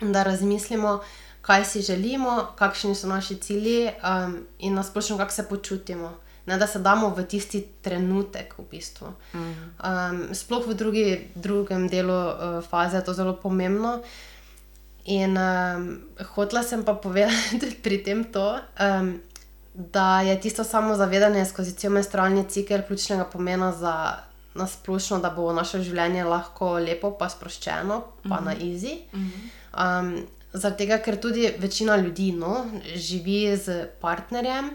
[0.00, 1.00] da razmislimo,
[1.42, 6.14] kaj si želimo, kakšni so naši cilji um, in nasplošno, kako se počutimo
[6.48, 9.12] ne, da se damo v tisti trenutek, v bistvu.
[9.36, 11.06] Um, sploh v drugi,
[11.36, 13.98] drugem delu uh, faze je to zelo pomembno.
[15.12, 15.84] In um,
[16.34, 19.18] hotela sem pa povedati pri tem to, um,
[19.74, 23.94] da je tisto samozavedanje skozi cel menstrualni cikel ključnega pomena za
[24.54, 28.44] nas splošno, da bo naše življenje lahko lepo, pa sproščeno, pa uh -huh.
[28.44, 28.98] na izi.
[29.12, 30.00] Uh -huh.
[30.00, 34.70] um, Zaradi tega, ker tudi večina ljudi no, živi z partnerjem,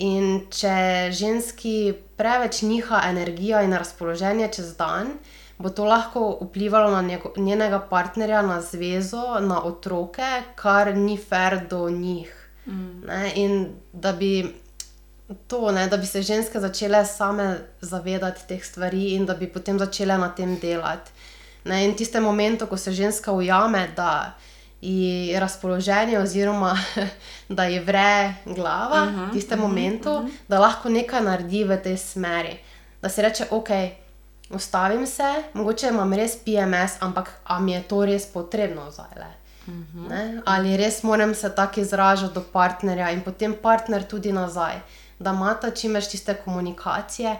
[0.00, 5.12] In če ženski preveč niha energija in razpoloženje čez dan,
[5.60, 11.90] bo to lahko vplivalo na njenega partnerja, na zvezo, na otroke, kar ni fair do
[11.90, 12.32] njih.
[12.66, 13.10] Mm.
[13.34, 14.46] In da bi,
[15.46, 19.78] to, ne, da bi se ženske začele same zavedati teh stvari in da bi potem
[19.78, 21.12] začele na tem delati.
[21.64, 24.49] Ne, in tiste momente, ko se ženska ujame, da je
[25.38, 26.78] razpoloženje, oziroma
[27.48, 30.30] da je vre glava v uh -huh, tistem uh -huh, momentu, uh -huh.
[30.48, 32.58] da lahko nekaj naredi v tej smeri.
[33.02, 33.68] Da se reče, ok,
[34.50, 39.26] ustavim se, mogoče imam res PMS, ampak ali je to res potrebno zdaj le.
[39.66, 40.42] Uh -huh.
[40.46, 44.74] Ali res moram se tako izražati do partnerja in potem partner tudi nazaj,
[45.18, 47.36] da ima ta čim več tiste komunikacije,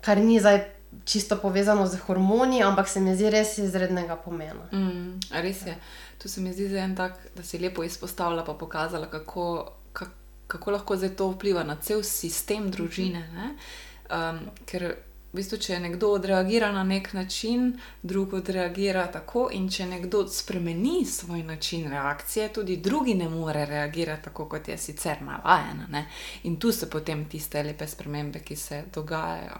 [0.00, 0.64] kar ni zdaj
[1.04, 4.68] čisto povezano z hormoni, ampak se mi zdi res izrednega pomena.
[4.72, 5.76] Mm, res je.
[6.22, 10.12] Tu se mi zdi za en tak, da si lepo izpostavila, pa pokazala, kako, kako,
[10.46, 13.24] kako lahko zdaj to vpliva na cel sistem družine.
[14.12, 14.84] Um, ker
[15.32, 17.70] v bistvu, če nekdo odreagira na nek način,
[18.02, 24.28] drug odreagira tako, in če nekdo spremeni svoj način reakcije, tudi drugi ne more reagirati
[24.28, 26.04] tako, kot je sicer navajena.
[26.44, 29.56] In tu so potem tiste lepe spremembe, ki se dogajajo.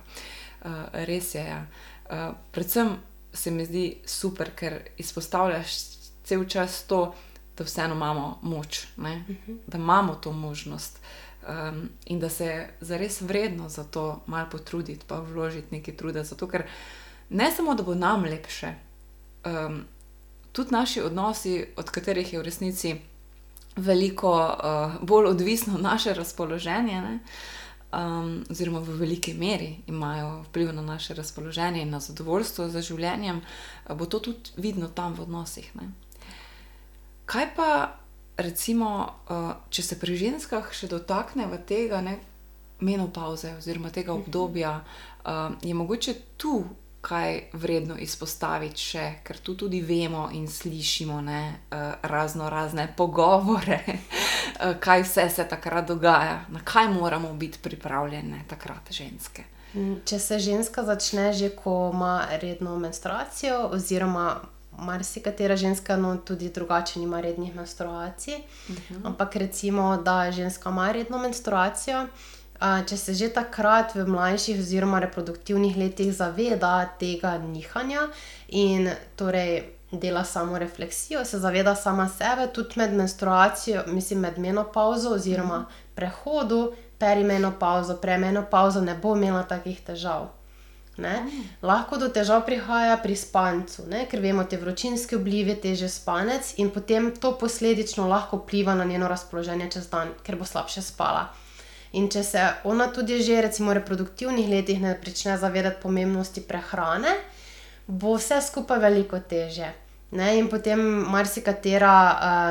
[0.62, 1.46] Uh, res je.
[1.48, 1.64] Ja.
[2.04, 2.92] Uh, predvsem
[3.32, 7.14] se mi zdi super, ker izpostavljaš cel čas to,
[7.58, 9.32] da vseeno imamo moč, uh mhm.
[9.46, 9.58] -huh.
[9.66, 11.00] da imamo to možnost.
[11.48, 16.24] Um, in da se je zares vredno za to malo potruditi, pa vložiti nekaj truda.
[16.24, 16.62] Zato, ker
[17.30, 18.74] ne samo, da bo nam lepše,
[19.44, 19.84] um,
[20.52, 22.96] tudi naši odnosi, od katerih je v resnici
[23.76, 27.18] veliko uh, bolj odvisno naše razpoloženje, ne,
[27.92, 33.40] um, oziroma v veliki meri imajo vpliv na naše razpoloženje in na zadovoljstvo z življenjem,
[33.88, 35.70] bo to tudi vidno tam v odnosih.
[35.76, 35.90] Ne?
[37.32, 37.96] Kaj pa,
[38.36, 42.18] recimo, uh, če se pri ženskah še dotaknemo tega ne,
[42.84, 46.60] menopauze oziroma tega obdobja, uh, je mogoče tu
[47.02, 51.40] kaj vredno izpostaviti še, ker tu tudi vemo in slišimo ne,
[51.72, 58.44] uh, razno razne pogovore, uh, kaj vse se takrat dogaja, na kaj moramo biti pripravljene
[58.48, 59.48] takrat ženske.
[60.04, 64.42] Če se ženska začne že, ko ima redno menstruacijo, oziroma
[64.78, 68.34] marsikatera ženska, no tudi drugače, nima rednih menstruacij,
[68.68, 69.00] uh -huh.
[69.04, 72.06] ampak recimo, da ženska ima redno menstruacijo
[72.62, 78.08] če se že takrat v mlajših oziroma reproduktivnih letih zaveda tega nihanja
[78.48, 85.10] in torej dela samo refleksijo, se zaveda sama sebe, tudi med menstruacijo, mislim, med menopauzo
[85.18, 85.80] oziroma mhm.
[85.94, 90.30] prehodu, perimenopauzo, premenopauzo, ne bo imela takih težav.
[90.96, 91.22] Ne?
[91.24, 91.42] Mhm.
[91.62, 94.04] Lahko do težav prihaja pri spancu, ne?
[94.10, 99.08] ker vemo, te vročinske oblive, teže spanec in potem to posledično lahko vpliva na njeno
[99.08, 101.30] razpoloženje čez dan, ker bo slabše spala.
[101.92, 107.16] In če se ona tudi že recimo v reproduktivnih letih ne začne zavedati pomembnosti prehrane,
[107.86, 109.72] bo vse skupaj veliko teže.
[110.12, 110.38] Ne?
[110.38, 111.96] In potem marsikatera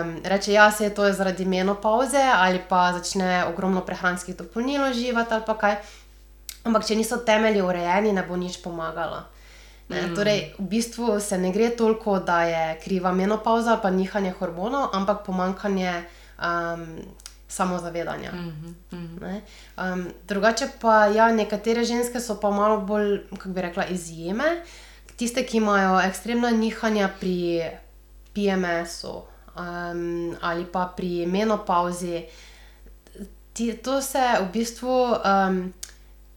[0.02, 5.34] um, reče, da ja, je to zaradi menopauze ali pa začne ogromno prehranskih dopolnil uživati
[5.34, 5.76] ali pa kaj.
[6.63, 9.24] Ampak če niso temelji urejeni, ne bo nič pomagalo.
[9.91, 10.15] Mm.
[10.15, 14.89] Torej, v bistvu se ne gre toliko, da je kriva menopauza ali pa nihanje hormonov,
[14.93, 16.04] ampak pomankanje
[16.39, 17.02] um,
[17.47, 18.32] samozavedanja.
[18.32, 19.41] Mm -hmm.
[19.78, 24.62] um, drugače pa, ja, nekatere ženske so pa malo bolj, kako bi rekla, izjeme.
[25.15, 27.62] Tiste, ki imajo ekstremna nihanja pri
[28.34, 32.24] PMS-u um, ali pa pri menopauzi,
[33.54, 35.15] ti, to se v bistvu.
[35.26, 35.74] Um,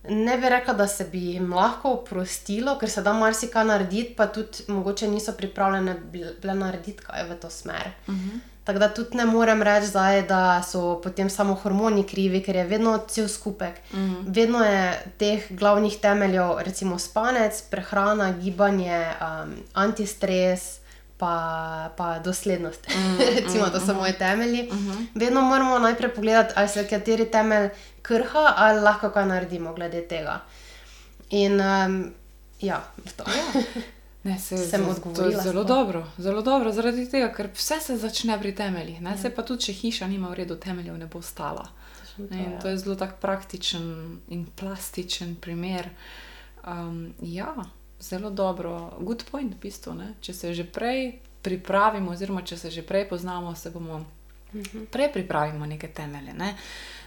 [0.09, 4.27] Ne bi rekla, da se bi jim lahko oprostilo, ker se da marsikaj narediti, pa
[4.27, 7.95] tudi mogoče niso pripravljene bile narediti kaj v to smer.
[8.07, 8.31] Uh mhm.
[8.31, 8.41] -huh.
[8.65, 12.65] Tako da tudi ne morem reči, zdaj, da so potem samo hormoni krivi, ker je
[12.65, 13.75] vedno cel skupek.
[13.93, 14.25] Mm -hmm.
[14.27, 20.84] Vedno je teh glavnih temeljev, recimo spanec, prehrana, gibanje, um, antistres.
[21.19, 24.63] Pa, pa doslednost, mm, mm, recimo, to so mm, moji temelji.
[24.63, 25.07] Mm -hmm.
[25.15, 27.69] Vedno moramo najprej pogledati, ali se kateri temelj
[28.03, 30.41] krha, ali lahko kaj naredimo glede tega.
[31.31, 32.13] In um,
[32.61, 32.85] ja,
[33.17, 33.25] to.
[33.27, 33.63] Ja.
[34.23, 35.43] Ne, se, sem odgovorila.
[35.43, 39.03] Zelo dobro, zelo dobro, zaradi tega, ker vse se začne pri temeljih.
[39.03, 39.17] Ja.
[39.17, 41.69] Se pa tudi, če hiša nima v redu temeljev, ne bo stala.
[42.17, 42.59] To, ja.
[42.63, 45.89] to je zelo tak praktičen in plastičen primer.
[46.67, 47.55] Um, ja,
[48.09, 49.95] zelo dobro, good point, v bistvu.
[49.95, 50.15] Ne?
[50.21, 54.05] Če se že prej pripravimo, oziroma če se že prej poznamo, se bomo
[54.53, 54.87] mhm.
[54.93, 56.35] prej pripravili neke temelje.
[56.35, 56.55] Ne?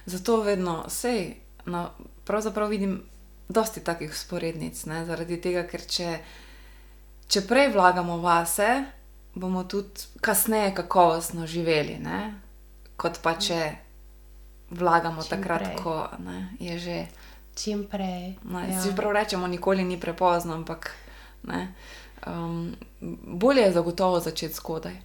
[0.05, 1.89] Zato vedno, sej, no,
[2.25, 3.01] pravzaprav vidim
[3.49, 5.05] dosti takih sporednic, ne?
[5.05, 6.19] zaradi tega, ker če
[7.27, 8.85] če prej vlagamo vase,
[9.35, 12.21] bomo tudi kasneje kakovostno živeli, ne?
[12.97, 13.59] kot pa če
[14.71, 15.81] vlagamo čim takrat, prej.
[15.83, 16.99] ko ne, je že.
[17.57, 18.35] Čim prej.
[18.53, 18.95] Ja.
[18.95, 20.91] Prav rečemo, nikoli ni prepozno, ampak
[21.43, 21.73] ne,
[22.27, 22.75] um,
[23.23, 24.95] bolje je zagotovo začeti zgodaj.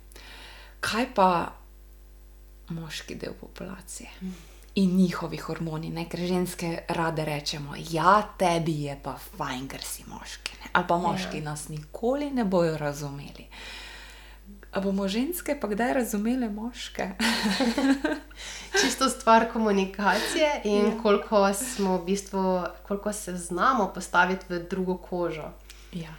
[0.81, 1.53] Kaj pa
[2.69, 4.11] moški del populacije?
[4.21, 6.07] Mm in njihovi hormoni, ne?
[6.09, 10.57] ker ženske rade rečemo, ja, tebi je pa fajn, ker si moški.
[10.62, 10.71] Ne?
[10.73, 11.45] Ali pa moški ja.
[11.45, 13.47] nas nikoli ne bojo razumeli.
[14.73, 17.11] A bomo ženske pa kdaj razumele moške?
[18.81, 21.03] Čisto stvar komunikacije in ja.
[21.03, 25.53] koliko smo v bistvu, koliko se znamo postaviti v drugo kožo.
[25.93, 26.15] Ja.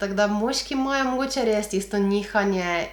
[0.00, 2.88] Tako da moški imajo mogoče res isto nihanje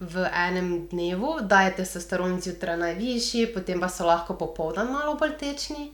[0.00, 5.36] v enem dnevu, da je testosteron zjutraj najvišji, potem pa so lahko popoldan malo bolj
[5.38, 5.92] tečni.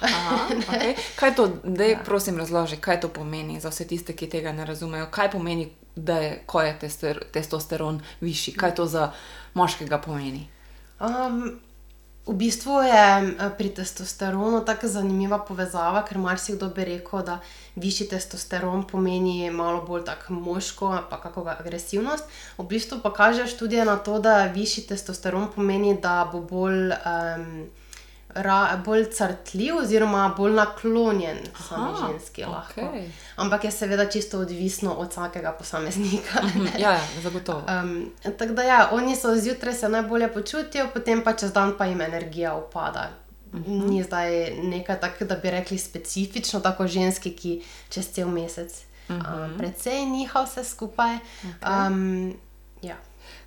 [0.00, 0.94] Aha, okay.
[1.16, 2.00] Kaj to, da je, ja.
[2.04, 5.06] prosim, razloži, kaj to pomeni za vse tiste, ki tega ne razumejo?
[5.10, 8.54] Kaj pomeni, da je, je testosteron višji?
[8.54, 9.12] Kaj to za
[9.54, 10.48] moškega pomeni?
[11.00, 11.60] Um,
[12.26, 13.06] V bistvu je
[13.38, 17.38] eh, pri testosteronu tako zanimiva povezava, ker marsikdo bi rekel, da
[17.78, 22.24] višji testosteron pomeni malo bolj tako moško, pa kako agresivnost.
[22.58, 26.90] V bistvu pa kaže študije na to, da višji testosteron pomeni, da bo bolj.
[26.90, 27.70] Um,
[28.84, 32.44] bolj crtljiv, oziroma bolj naklonjen sami ženski.
[32.44, 33.08] Okay.
[33.36, 36.42] Ampak je seveda čisto odvisno od vsakega posameznika.
[36.42, 37.62] Mhm, ja, ja, zagotovo.
[37.76, 41.84] Um, tako da, ja, oni so zjutraj se najbolje počutijo, potem pa čez dan pa
[41.84, 43.10] jim energija upada.
[43.52, 43.62] Mhm.
[43.62, 43.90] -huh.
[43.90, 48.82] Ni zdaj nekaj takega, da bi rekli specifično, tako ženski, ki čez cel mesec.
[49.08, 49.44] Uh -huh.
[49.44, 51.18] um, predvsej njiha vse skupaj.
[51.42, 51.86] Okay.
[51.86, 52.36] Um,
[52.82, 52.96] ja.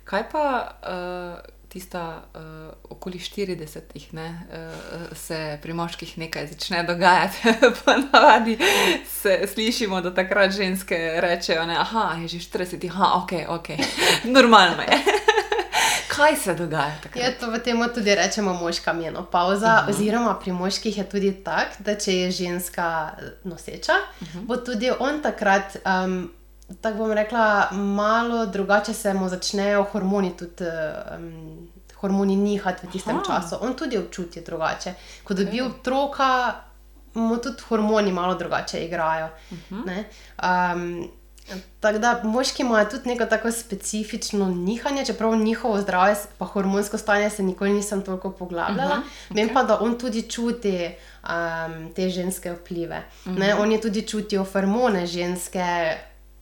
[0.04, 2.40] Kaj pa, uh, tista uh,
[2.90, 7.36] okoli 40-ih, uh, se pri moških nekaj začne dogajati.
[7.84, 8.58] Ponavadi
[9.06, 13.68] se slišimo, da takrat ženske rečejo: da je že 40, aha, ok, ok,
[14.36, 14.98] normalno je.
[16.16, 16.98] Kaj se dogaja?
[17.14, 19.66] Ja, to v tem tudi rečemo moška menopauza.
[19.66, 19.90] Uh -huh.
[19.90, 23.10] Oziroma, pri moških je tudi tako, da če je ženska
[23.44, 24.46] noseča, uh -huh.
[24.46, 25.76] bo tudi on takrat.
[26.04, 26.30] Um,
[26.80, 30.64] tako bom rekla, malo drugače se mu začnejo hormoni tudi.
[31.18, 31.68] Um,
[32.00, 33.24] Hormoni nihati v tistem Aha.
[33.26, 34.94] času, on tudi občuti drugače.
[35.24, 36.54] Ko dobi otroka,
[37.14, 39.28] mu tudi hormoni malo drugače igrajo.
[39.50, 40.04] Uh -huh.
[40.42, 41.10] um,
[41.80, 47.30] tako da moški imajo tudi neko tako specifično nihanje, čeprav njihovo zdravje, pa hormonsko stanje
[47.30, 48.94] se nikoli nisem toliko poglabljala.
[48.94, 49.30] Uh -huh.
[49.30, 49.36] okay.
[49.36, 50.90] Vem pa, da on tudi čuti
[51.22, 53.02] um, te ženske vplive.
[53.24, 53.60] Uh -huh.
[53.60, 55.96] On je tudi čutil hormone ženske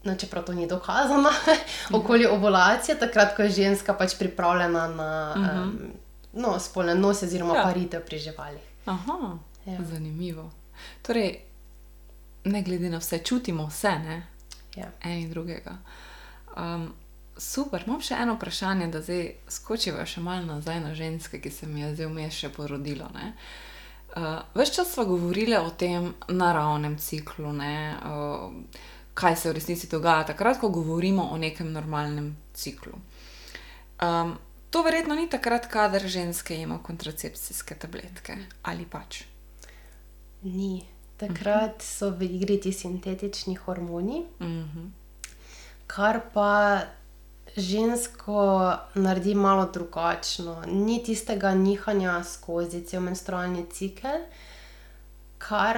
[0.04, 1.30] no, čeprav to ni dokazano,
[1.98, 5.62] okoli ovulacije, takrat, ko je ženska pač pripravljena na uh -huh.
[5.62, 5.92] um,
[6.32, 7.62] no, spolne nose oziroma ja.
[7.62, 8.62] paritev pri živalih.
[8.86, 9.78] Aha, ja.
[9.84, 10.50] zanimivo.
[11.02, 11.40] Torej,
[12.44, 14.26] ne glede na vse, čutimo vse, ne?
[14.76, 14.90] Ja.
[15.02, 15.76] En in drugega.
[16.56, 16.94] Um,
[17.36, 21.66] super, imam še eno vprašanje, da zdaj skočiva še malo nazaj na ženske, ki se
[21.66, 23.10] mi je zdaj vmes še porodilo.
[24.16, 27.52] Uh, Ves čas smo govorili o tem naravnem ciklu.
[27.52, 28.52] Uh,
[29.18, 32.92] kaj se v resnici dogaja takrat, ko govorimo o nekem normalnem ciklu.
[34.02, 34.36] Um,
[34.70, 39.24] to verjetno ni takrat, kadar ženske imajo kontracepcijske tabletke ali pač.
[40.42, 40.86] Ni.
[41.18, 44.62] Takrat so v igri ti sintetični hormoni, uh mhm.
[44.62, 44.90] -huh.
[45.86, 46.82] kar pa
[47.56, 50.62] žensko naredi malo drugačno.
[50.66, 54.20] Ni tistega nihanja skozi cel menstrualni cikel,
[55.38, 55.76] kar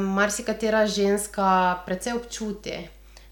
[0.00, 2.88] marsikatera ženska precej občuti.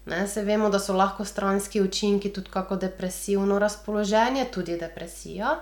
[0.07, 5.59] Ne, se vemo, da so lahko stranski učinki tudi kako depresivno razpoloženje, tudi depresija,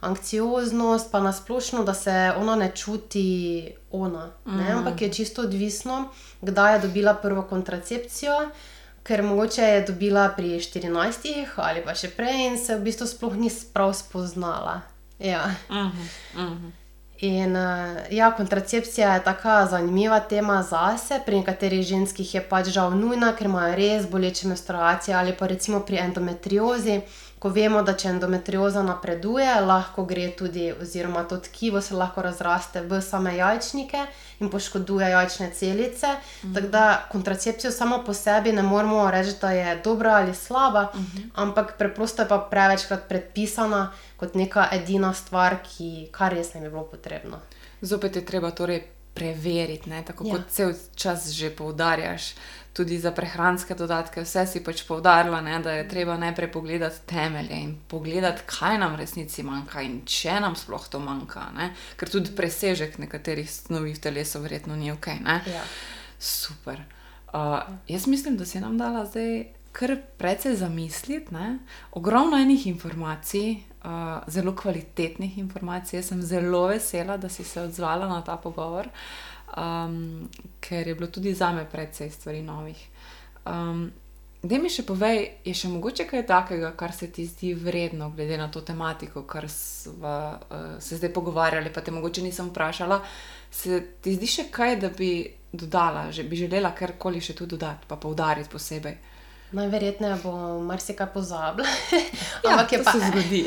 [0.00, 4.30] anksioznost, pa nasplošno, da se ona ne čuti ona.
[4.46, 4.78] Ne, mm.
[4.78, 6.08] Ampak je čisto odvisno,
[6.40, 8.50] kdaj je dobila prvo kontracepcijo,
[9.02, 13.34] ker mogoče je dobila pri 14 ali pa še prej in se v bistvu sploh
[13.34, 14.80] ni prav spoznala.
[15.18, 15.46] Ja.
[15.70, 16.42] Mm -hmm.
[16.42, 16.77] Mm -hmm.
[17.20, 21.20] In uh, ja, kontracepcija je tako zanimiva tema zase.
[21.26, 25.80] Pri nekaterih ženskih je pač žal nujna, ker imajo res boleče menstruacije, ali pa recimo
[25.80, 27.00] pri endometriozi,
[27.38, 32.82] ko vemo, da če endometrioza napreduje, lahko gre tudi, oziroma to tkivo se lahko razraste
[32.82, 34.02] v same jajčnike
[34.40, 36.14] in poškoduje jajčne celice.
[36.42, 36.54] Mhm.
[36.54, 41.30] Tako da kontracepcijo samo po sebi ne moremo reči, da je dobra ali slaba, mhm.
[41.34, 46.70] ampak preprosto je pa prevečkrat predpisana kot neka edina stvar, ki kar res ne bi
[46.70, 47.38] bilo potrebno.
[47.80, 48.82] Zopet je treba torej
[49.18, 50.02] preveriti, ne?
[50.06, 50.36] tako ja.
[50.36, 52.34] kot cel čas že poudarjaš
[52.72, 57.58] tudi za prehranske dodatke, vse si pač povdarjala, ne, da je treba najprej pogledati temelje
[57.64, 61.48] in pogledati, kaj nam resnici manjka in če nam sploh to manjka.
[61.56, 61.72] Ne.
[61.98, 65.10] Ker tudi presežek nekaterih snovi v telesu verjetno ni ok.
[65.26, 65.64] Ja.
[66.18, 66.84] Super.
[67.32, 71.34] Uh, jaz mislim, da si nam dala zdaj kar precej zamisliti.
[71.34, 71.58] Ne.
[71.92, 73.56] Ogromno enih informacij.
[73.78, 75.98] Uh, zelo kvalitetnih informacij.
[75.98, 78.88] Jaz sem zelo vesela, da si se odzvala na ta pogovor.
[79.58, 80.28] Um,
[80.60, 82.88] ker je bilo tudi za me precej stvari novih.
[83.46, 83.90] Um,
[84.38, 88.36] Da mi še povej, je še mogoče kaj takega, kar se ti zdi vredno, glede
[88.38, 93.00] na to tematiko, kar smo uh, se zdaj pogovarjali, pa te mogoče nisem vprašala.
[93.50, 95.10] Se ti zdi še kaj, da bi
[95.50, 98.94] dodala, že bi želela karkoli še tu dodati, pa poudariti posebej?
[99.58, 100.32] Najverjetneje bo
[100.62, 101.66] marsikaj pozabila.
[102.44, 103.42] ja, Ampak je pa se zgodi.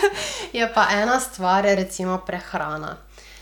[0.58, 2.96] je pa ena stvar, recimo prehrana.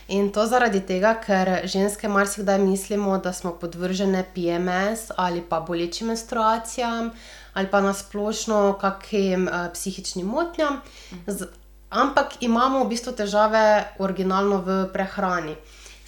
[0.09, 6.07] In to zaradi tega, ker ženske marsikdaj mislimo, da smo podvržene PMS ali pa bolečim
[6.07, 7.11] menstruacijam
[7.53, 10.81] ali pa nasplošno kakim uh, psihičnim motnjam,
[11.27, 11.45] Z,
[11.89, 15.55] ampak imamo v bistvu težave originalno v prehrani.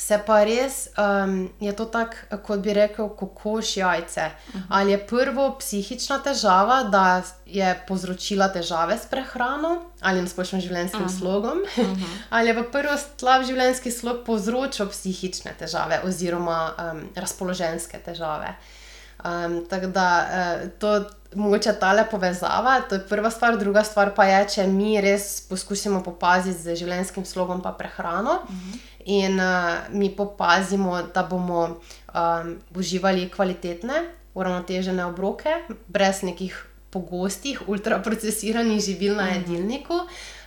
[0.02, 4.32] Se pa res, um, je to tako, kot bi rekel, kokoš jajce.
[4.48, 4.64] Uh -huh.
[4.70, 11.04] Ali je prvo psihična težava, da je povzročila težave s prehrano ali s splošnim življenjskim
[11.04, 11.20] uh -huh.
[11.20, 12.06] slogom, uh -huh.
[12.30, 18.56] ali je pa prvo slab življenjski slog povzročil psihične težave oziroma um, razpoloženske težave.
[19.26, 20.28] Um, tako da
[20.64, 21.06] uh, to.
[21.36, 25.42] Mogoče ta le povezava, to je prva stvar, druga stvar pa je, če mi res
[25.50, 28.32] poskusimo popaziti z življenjskim slogom, pa prehrano.
[28.32, 29.46] Uh -huh in uh,
[29.92, 33.94] mi popazimo, da bomo um, uživali kvalitetne,
[34.34, 35.50] uravnotežene obroke,
[35.88, 39.94] brez nekih pogostih, ultraprocesiranih živil na jedilniku,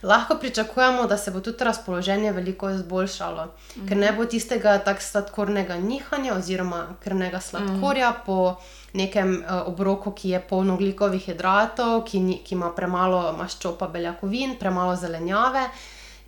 [0.03, 3.47] lahko pričakujemo, da se bo tudi razpoloženje veliko izboljšalo,
[3.89, 8.57] ker ne bo tistega tako sladkornega nihanja oziroma krvnega sladkorja po
[8.93, 14.59] nekem uh, obroku, ki je poln ogljikovih hidratov, ki, ni, ki ima premalo maščob, beljakovin,
[14.61, 15.69] premalo zelenjave.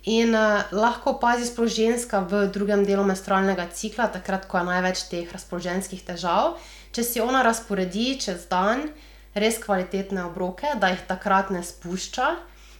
[0.07, 5.03] In uh, lahko opazi sploh ženska v drugem delu menstrualnega cikla, takrat, ko je največ
[5.11, 6.55] teh razpoloženjskih težav.
[6.95, 8.87] Če si ona razporedi čez dan
[9.35, 12.29] res kvalitetne obroke, da jih takrat ne spušča,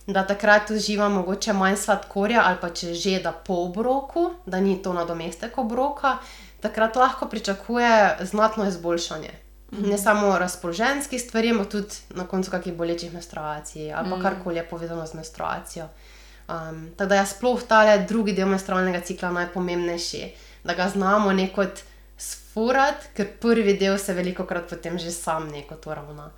[0.08, 4.78] da takrat uživa mogoče manj sladkorja, ali pa če že da po obroku, da ni
[4.80, 6.18] to nadomestek obroka,
[6.64, 9.34] takrat lahko pričakuje znatno izboljšanje.
[9.84, 14.70] Ne samo razpoloženjskih stvari, ampak tudi na koncu kakih bolečih menstruacij ali pa karkoli je
[14.70, 15.90] povezano z menstruacijo.
[16.48, 20.24] Um, tako da je sploh ta drugi del menstrualnega cikla najpomembnejši,
[20.64, 21.84] da ga znamo nekot
[22.18, 26.32] sfurati, ker prvi del se veliko krat potem že sam neko to ravna.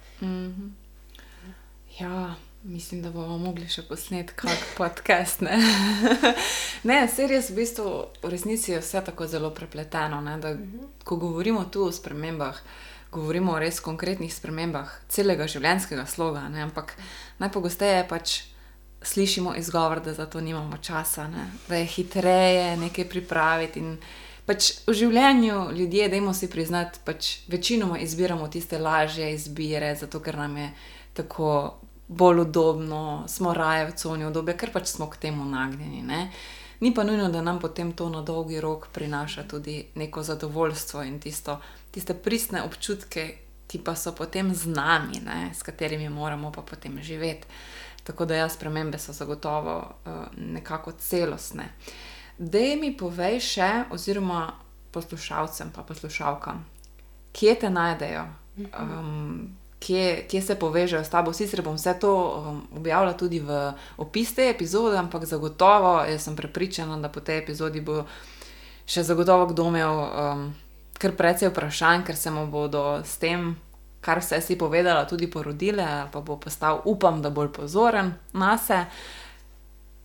[1.99, 5.41] Ja, mislim, da bomo mogli še posneti kak podcast.
[5.45, 5.61] Ne,
[6.89, 7.87] ne res v bistvu
[8.23, 10.21] v resnici je vse tako zelo prepleteno.
[10.21, 10.55] Ne, da,
[11.03, 12.57] ko govorimo tu o spremembah,
[13.11, 16.95] govorimo o res konkretnih spremembah celega življenjskega sloga, ne, ampak
[17.39, 18.39] najpogosteje pač
[19.01, 23.79] slišimo izgovor, da za to nimamo časa, ne, da je hitreje nekaj pripraviti.
[23.79, 23.97] In
[24.45, 30.37] pač v življenju ljudje, dajmo si priznati, pač večinoma izbiramo tiste lažje izbire, zato ker
[30.37, 30.71] nam je
[31.13, 36.01] tako bolj udobno, smo raje v coni udobja, ker pač smo k temu nagnjeni.
[36.01, 36.31] Ne.
[36.79, 41.19] Ni pa nujno, da nam potem to na dolgi rok prinaša tudi neko zadovoljstvo in
[41.19, 41.59] tisto,
[41.91, 43.27] tiste pristne občutke,
[43.69, 47.47] ki pa so potem z nami, ne, s katerimi moramo pa potem živeti.
[48.09, 51.67] Tako da, ja, spremembe so zagotovo uh, nekako celostne.
[52.37, 54.47] Da mi povej še, oziroma
[54.91, 56.63] poslušalcem, pa poslušalkam,
[57.37, 58.23] kje te najdejo,
[58.57, 61.33] um, kje, kje se povežejo s tabo.
[61.37, 63.59] Sicer bom vse to um, objavila tudi v
[64.01, 68.07] opis te epizode, ampak zagotovo, jaz sem prepričana, da po tej epizodi bo
[68.89, 70.45] še zagotovo kdo imel um,
[70.97, 73.53] kar precej vprašanj, ker se mu bodo s tem,
[74.01, 78.85] kar vse si povedala, tudi porodile, pa bo postal, upam, da bolj pozoren na se.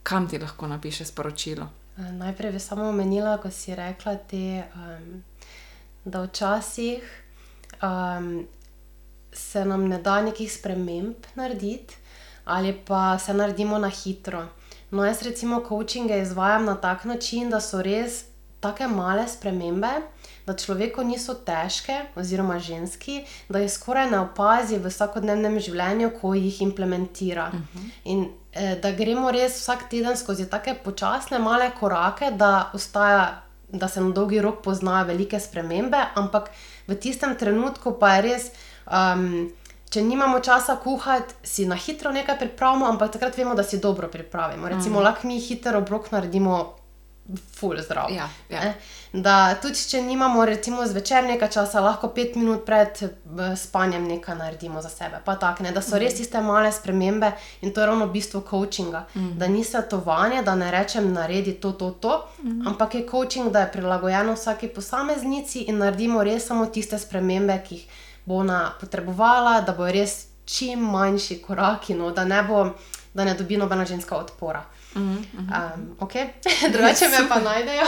[0.03, 1.69] Kam ti lahko napiše sporočilo?
[1.97, 5.23] Uh, Najprej bi samo omenila, ko si rekla, te, um,
[6.05, 7.23] da včasih
[7.83, 8.47] um,
[9.33, 11.97] se nam ne da nekih sprememb narediti,
[12.45, 14.47] ali pa se naredimo na hitro.
[14.91, 18.25] No, jaz recimo coachinge izvajam na tak način, da so res
[18.61, 19.89] tako male spremembe,
[20.47, 26.35] da človeku niso težke, oziroma ženski, da jih skoraj ne opazi v vsakodnevnem življenju, ko
[26.35, 27.49] jih implementira.
[27.53, 27.91] Uh -huh.
[28.05, 33.89] In eh, da gremo res vsak teden skozi tako počasne, male korake, da, ostaja, da
[33.89, 36.51] se na dolgi rok poznajo velike spremembe, ampak
[36.87, 38.51] v tistem trenutku pa je res.
[38.87, 39.51] Um,
[39.95, 44.09] Če nimamo časa kuhati, si na hitro nekaj pripravimo, ampak takrat vemo, da si dobro
[44.09, 44.69] pripravimo.
[44.69, 45.05] Recimo, mm.
[45.05, 46.75] lahko mi hiter obrok naredimo,
[47.57, 48.11] ful zdrav.
[48.11, 48.61] Ja, ja.
[48.61, 48.75] Ne?
[49.13, 54.37] Da tudi, če nimamo, recimo, zvečer nekaj časa, lahko pet minut pred eh, spanjem nekaj
[54.37, 55.21] naredimo za sebe.
[55.25, 55.73] Pa tak, ne?
[55.73, 57.31] Da so res tiste male spremembe
[57.63, 59.05] in to je ravno bistvo coachinga.
[59.15, 59.39] Mm.
[59.39, 62.67] Da ni svetovanje, da ne rečem, naredi to, to, to, mm.
[62.69, 67.75] ampak je coaching, da je prilagojeno vsaki posameznici in naredimo res samo tiste spremembe, ki
[67.79, 72.11] jih bo ona potrebovala, da bo res čim manjši koraki, no?
[72.11, 72.67] da ne bo,
[73.15, 74.65] da ne dobi nobena ženska odpora.
[74.95, 75.75] Mm -hmm.
[75.75, 76.29] Um, okay.
[76.73, 77.83] Drugače me pa najdejo.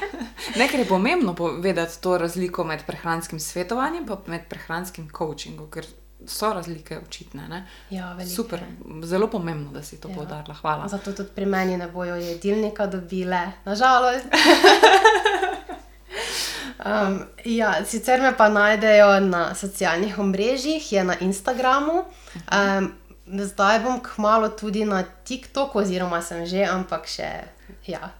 [0.60, 5.84] Nekaj je pomembno povedati to razliko med prehranskim svetovanjem in med prehranskim coachingom, ker
[6.26, 7.48] so razlike očitne.
[7.48, 7.66] Ne?
[7.90, 8.34] Ja, velike.
[8.34, 8.60] Super,
[9.04, 10.14] zelo pomembno, da si to ja.
[10.14, 10.54] poudarila.
[10.54, 10.88] Hvala.
[10.88, 14.26] Zato tudi pri meni ne bojo jedilnika dobile, nažalost.
[16.84, 22.04] Um, ja, sicer me pa najdejo na socialnih omrežjih, je na Instagramu.
[22.34, 22.92] Um,
[23.32, 27.30] zdaj bom kmalo tudi na TikToku, oziroma sem že, ampak še.
[27.86, 28.12] Ja.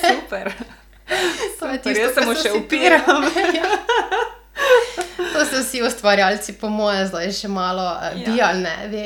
[0.00, 0.52] Super.
[1.58, 3.24] Super, tisto, jaz se mu še upiram.
[3.58, 3.66] Ja.
[5.32, 8.26] To so vsi ustvarjalci, po mojem, zdaj še malo uh, Ja.
[8.26, 9.04] bijali, ne ve.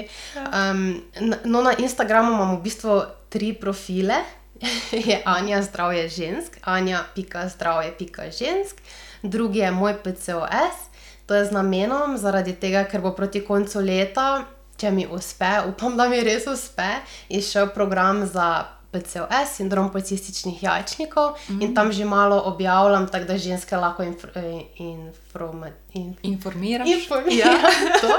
[0.50, 1.02] Um,
[1.44, 2.96] no, na Instagramu imamo v bistvu
[3.30, 4.18] tri profile.
[5.08, 8.80] je Anja zdravje žensk, Anja pika zdravje pika žensk,
[9.22, 10.88] drugi je moj PCOS,
[11.26, 14.44] to je z namenom, zaradi tega, ker bo proti koncu leta,
[14.76, 16.88] če mi uspe, upam, da mi res uspe,
[17.28, 23.38] izšel program za PCOS, sindrom policističnih jajčnikov mm in tam že malo objavljam, tako da
[23.38, 26.88] ženske lahko inf eh, informa in Informiraš?
[26.88, 27.58] informirajo.
[28.02, 28.14] to.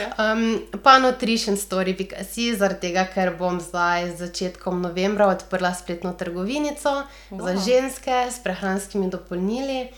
[0.00, 0.32] Ja.
[0.32, 7.44] Um, pa nutritionstory.si, zaradi tega, ker bom zdaj z začetkom novembra odprla spletno trgovinico wow.
[7.44, 9.88] za ženske s prehranskimi dopolnili.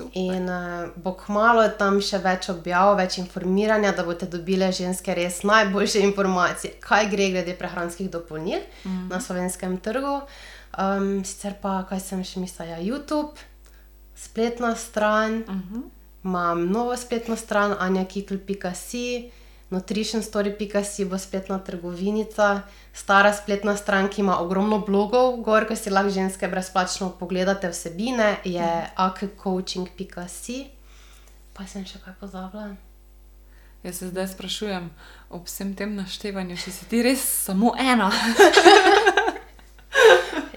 [0.00, 0.16] Super.
[0.16, 5.42] In uh, bo kmalo tam še več objav, več informiranja, da boste dobile ženske res
[5.44, 9.06] najboljše informacije, kaj gre glede prehranskih dopolnil mm.
[9.12, 10.20] na slovenskem trgu.
[10.78, 13.36] Um, sicer pa, kaj sem še mislila, ja, YouTube,
[14.16, 15.82] spletna stran, Uh -huh.
[16.24, 19.30] imam novo spletno stran, anjakikl.si,
[19.70, 22.62] nutritionstory.si bo spletna trgovinica,
[22.92, 28.36] stara spletna stran, ki ima ogromno blogov, gor, ko si lahko ženske brezplačno pogledate vsebine,
[28.44, 28.66] je
[28.96, 30.64] akcoaching.si.
[31.54, 32.74] Pa sem še kaj pozabila.
[33.82, 34.90] Jaz se zdaj sprašujem,
[35.30, 38.10] ob vsem tem naštevanju, če si ti res samo ena.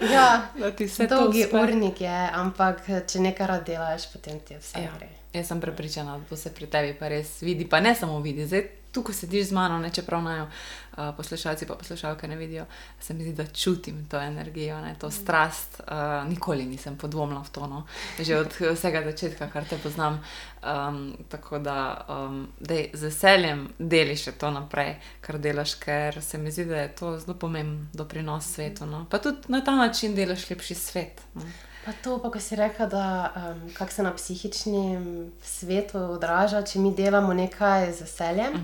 [0.04, 0.46] Ja,
[0.76, 4.92] ti to dolgi urnik je, ampak če nekaj rad delaš, potem ti vse Ja.
[4.98, 5.08] gre.
[5.32, 8.46] Jaz sem prepričana, da to se pri tebi pa res vidi, pa ne samo vidi.
[8.46, 12.66] Zdaj, tu, ko sediš z mano, ne, čeprav najo uh, poslušalci pa poslušalke ne vidijo,
[13.00, 15.80] se mi zdi, da čutim to energijo, ne, to strast.
[15.80, 17.84] Uh, nikoli nisem podvomila v to, no.
[18.20, 20.22] že od vsega začetka, kar te poznam.
[20.64, 26.38] Um, tako da um, dej, z veseljem deli še to naprej, kar delaš, ker se
[26.38, 28.86] mi zdi, da je to zelo pomemben doprinos svetu.
[28.86, 29.04] No.
[29.10, 31.20] Pa tudi na ta način delaš lepši svet.
[31.34, 31.42] No.
[31.84, 36.80] Pa to, pa ko si rekla, da um, kako se na psihičnem svetu odraža, če
[36.80, 38.56] mi delamo nekaj z veseljem,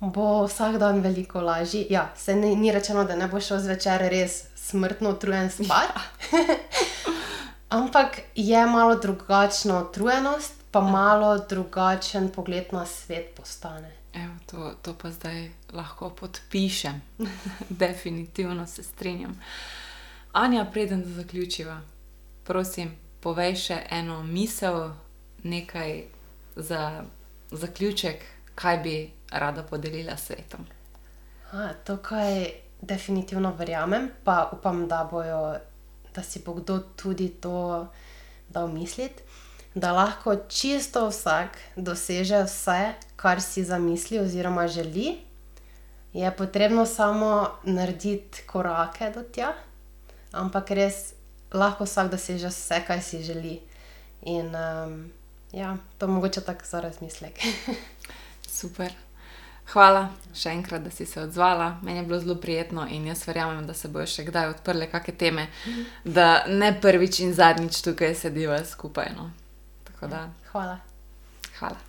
[0.00, 1.86] bo vsak dan veliko lažji.
[1.90, 5.98] Ja, se ni, ni rečeno, da ne bo šel zvečer res smrtno utrujen spat.
[7.68, 13.92] Ampak je malo drugačna utrujenost, pa malo drugačen pogled na svet postane.
[14.14, 17.02] Evo, to, to pa zdaj lahko podpišem.
[17.68, 19.40] Definitivno se strinjam.
[20.32, 21.80] Anja, preden zaključiva,
[22.44, 24.90] prosim, povej še eno misel,
[25.42, 26.04] nekaj
[26.56, 27.04] za
[27.50, 28.24] zaključek,
[28.58, 28.96] kaj bi
[29.30, 30.66] rada podelila s svetom.
[31.52, 32.50] A, to, kaj
[32.80, 35.56] definitivno verjamem, pa upam, da, bojo,
[36.14, 37.86] da si bo kdo tudi to
[38.48, 39.22] dal misliti,
[39.74, 45.18] da lahko čisto vsak doseže vse, kar si zamisli oziroma želi,
[46.12, 49.52] je potrebno samo narediti korake do tja,
[50.32, 51.12] ampak res
[51.52, 53.60] lahko vsak doseže vse, kar si želi.
[54.22, 55.12] In um,
[55.52, 57.38] ja, to je mogoče tako za razmislek.
[58.58, 58.94] Super.
[59.68, 61.74] Hvala še enkrat, da si se odzvala.
[61.84, 65.14] Meni je bilo zelo prijetno in jaz verjamem, da se bojo še kdaj odprle kakšne
[65.20, 65.44] teme,
[66.04, 69.12] da ne prvič in zadnjič tukaj sediva skupaj.
[69.16, 69.28] No.
[69.90, 70.80] Tako da, Hvala.
[71.58, 71.84] hvala.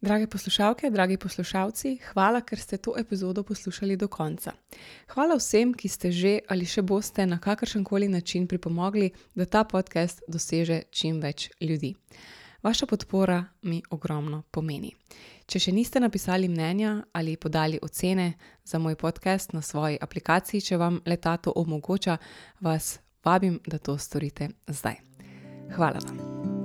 [0.00, 4.52] Drage poslušalke, dragi poslušalci, hvala, ker ste to epizodo poslušali do konca.
[5.10, 9.64] Hvala vsem, ki ste že ali še boste na kakršen koli način pripomogli, da ta
[9.64, 11.96] podcast doseže čim več ljudi.
[12.62, 14.90] Vaša podpora mi ogromno pomeni.
[15.46, 18.32] Če še niste napisali mnenja ali podali ocene
[18.64, 22.18] za moj podcast na svoji aplikaciji, če vam leta to omogoča,
[22.60, 24.98] vas vabim, da to storite zdaj.
[25.76, 26.57] Hvala vam.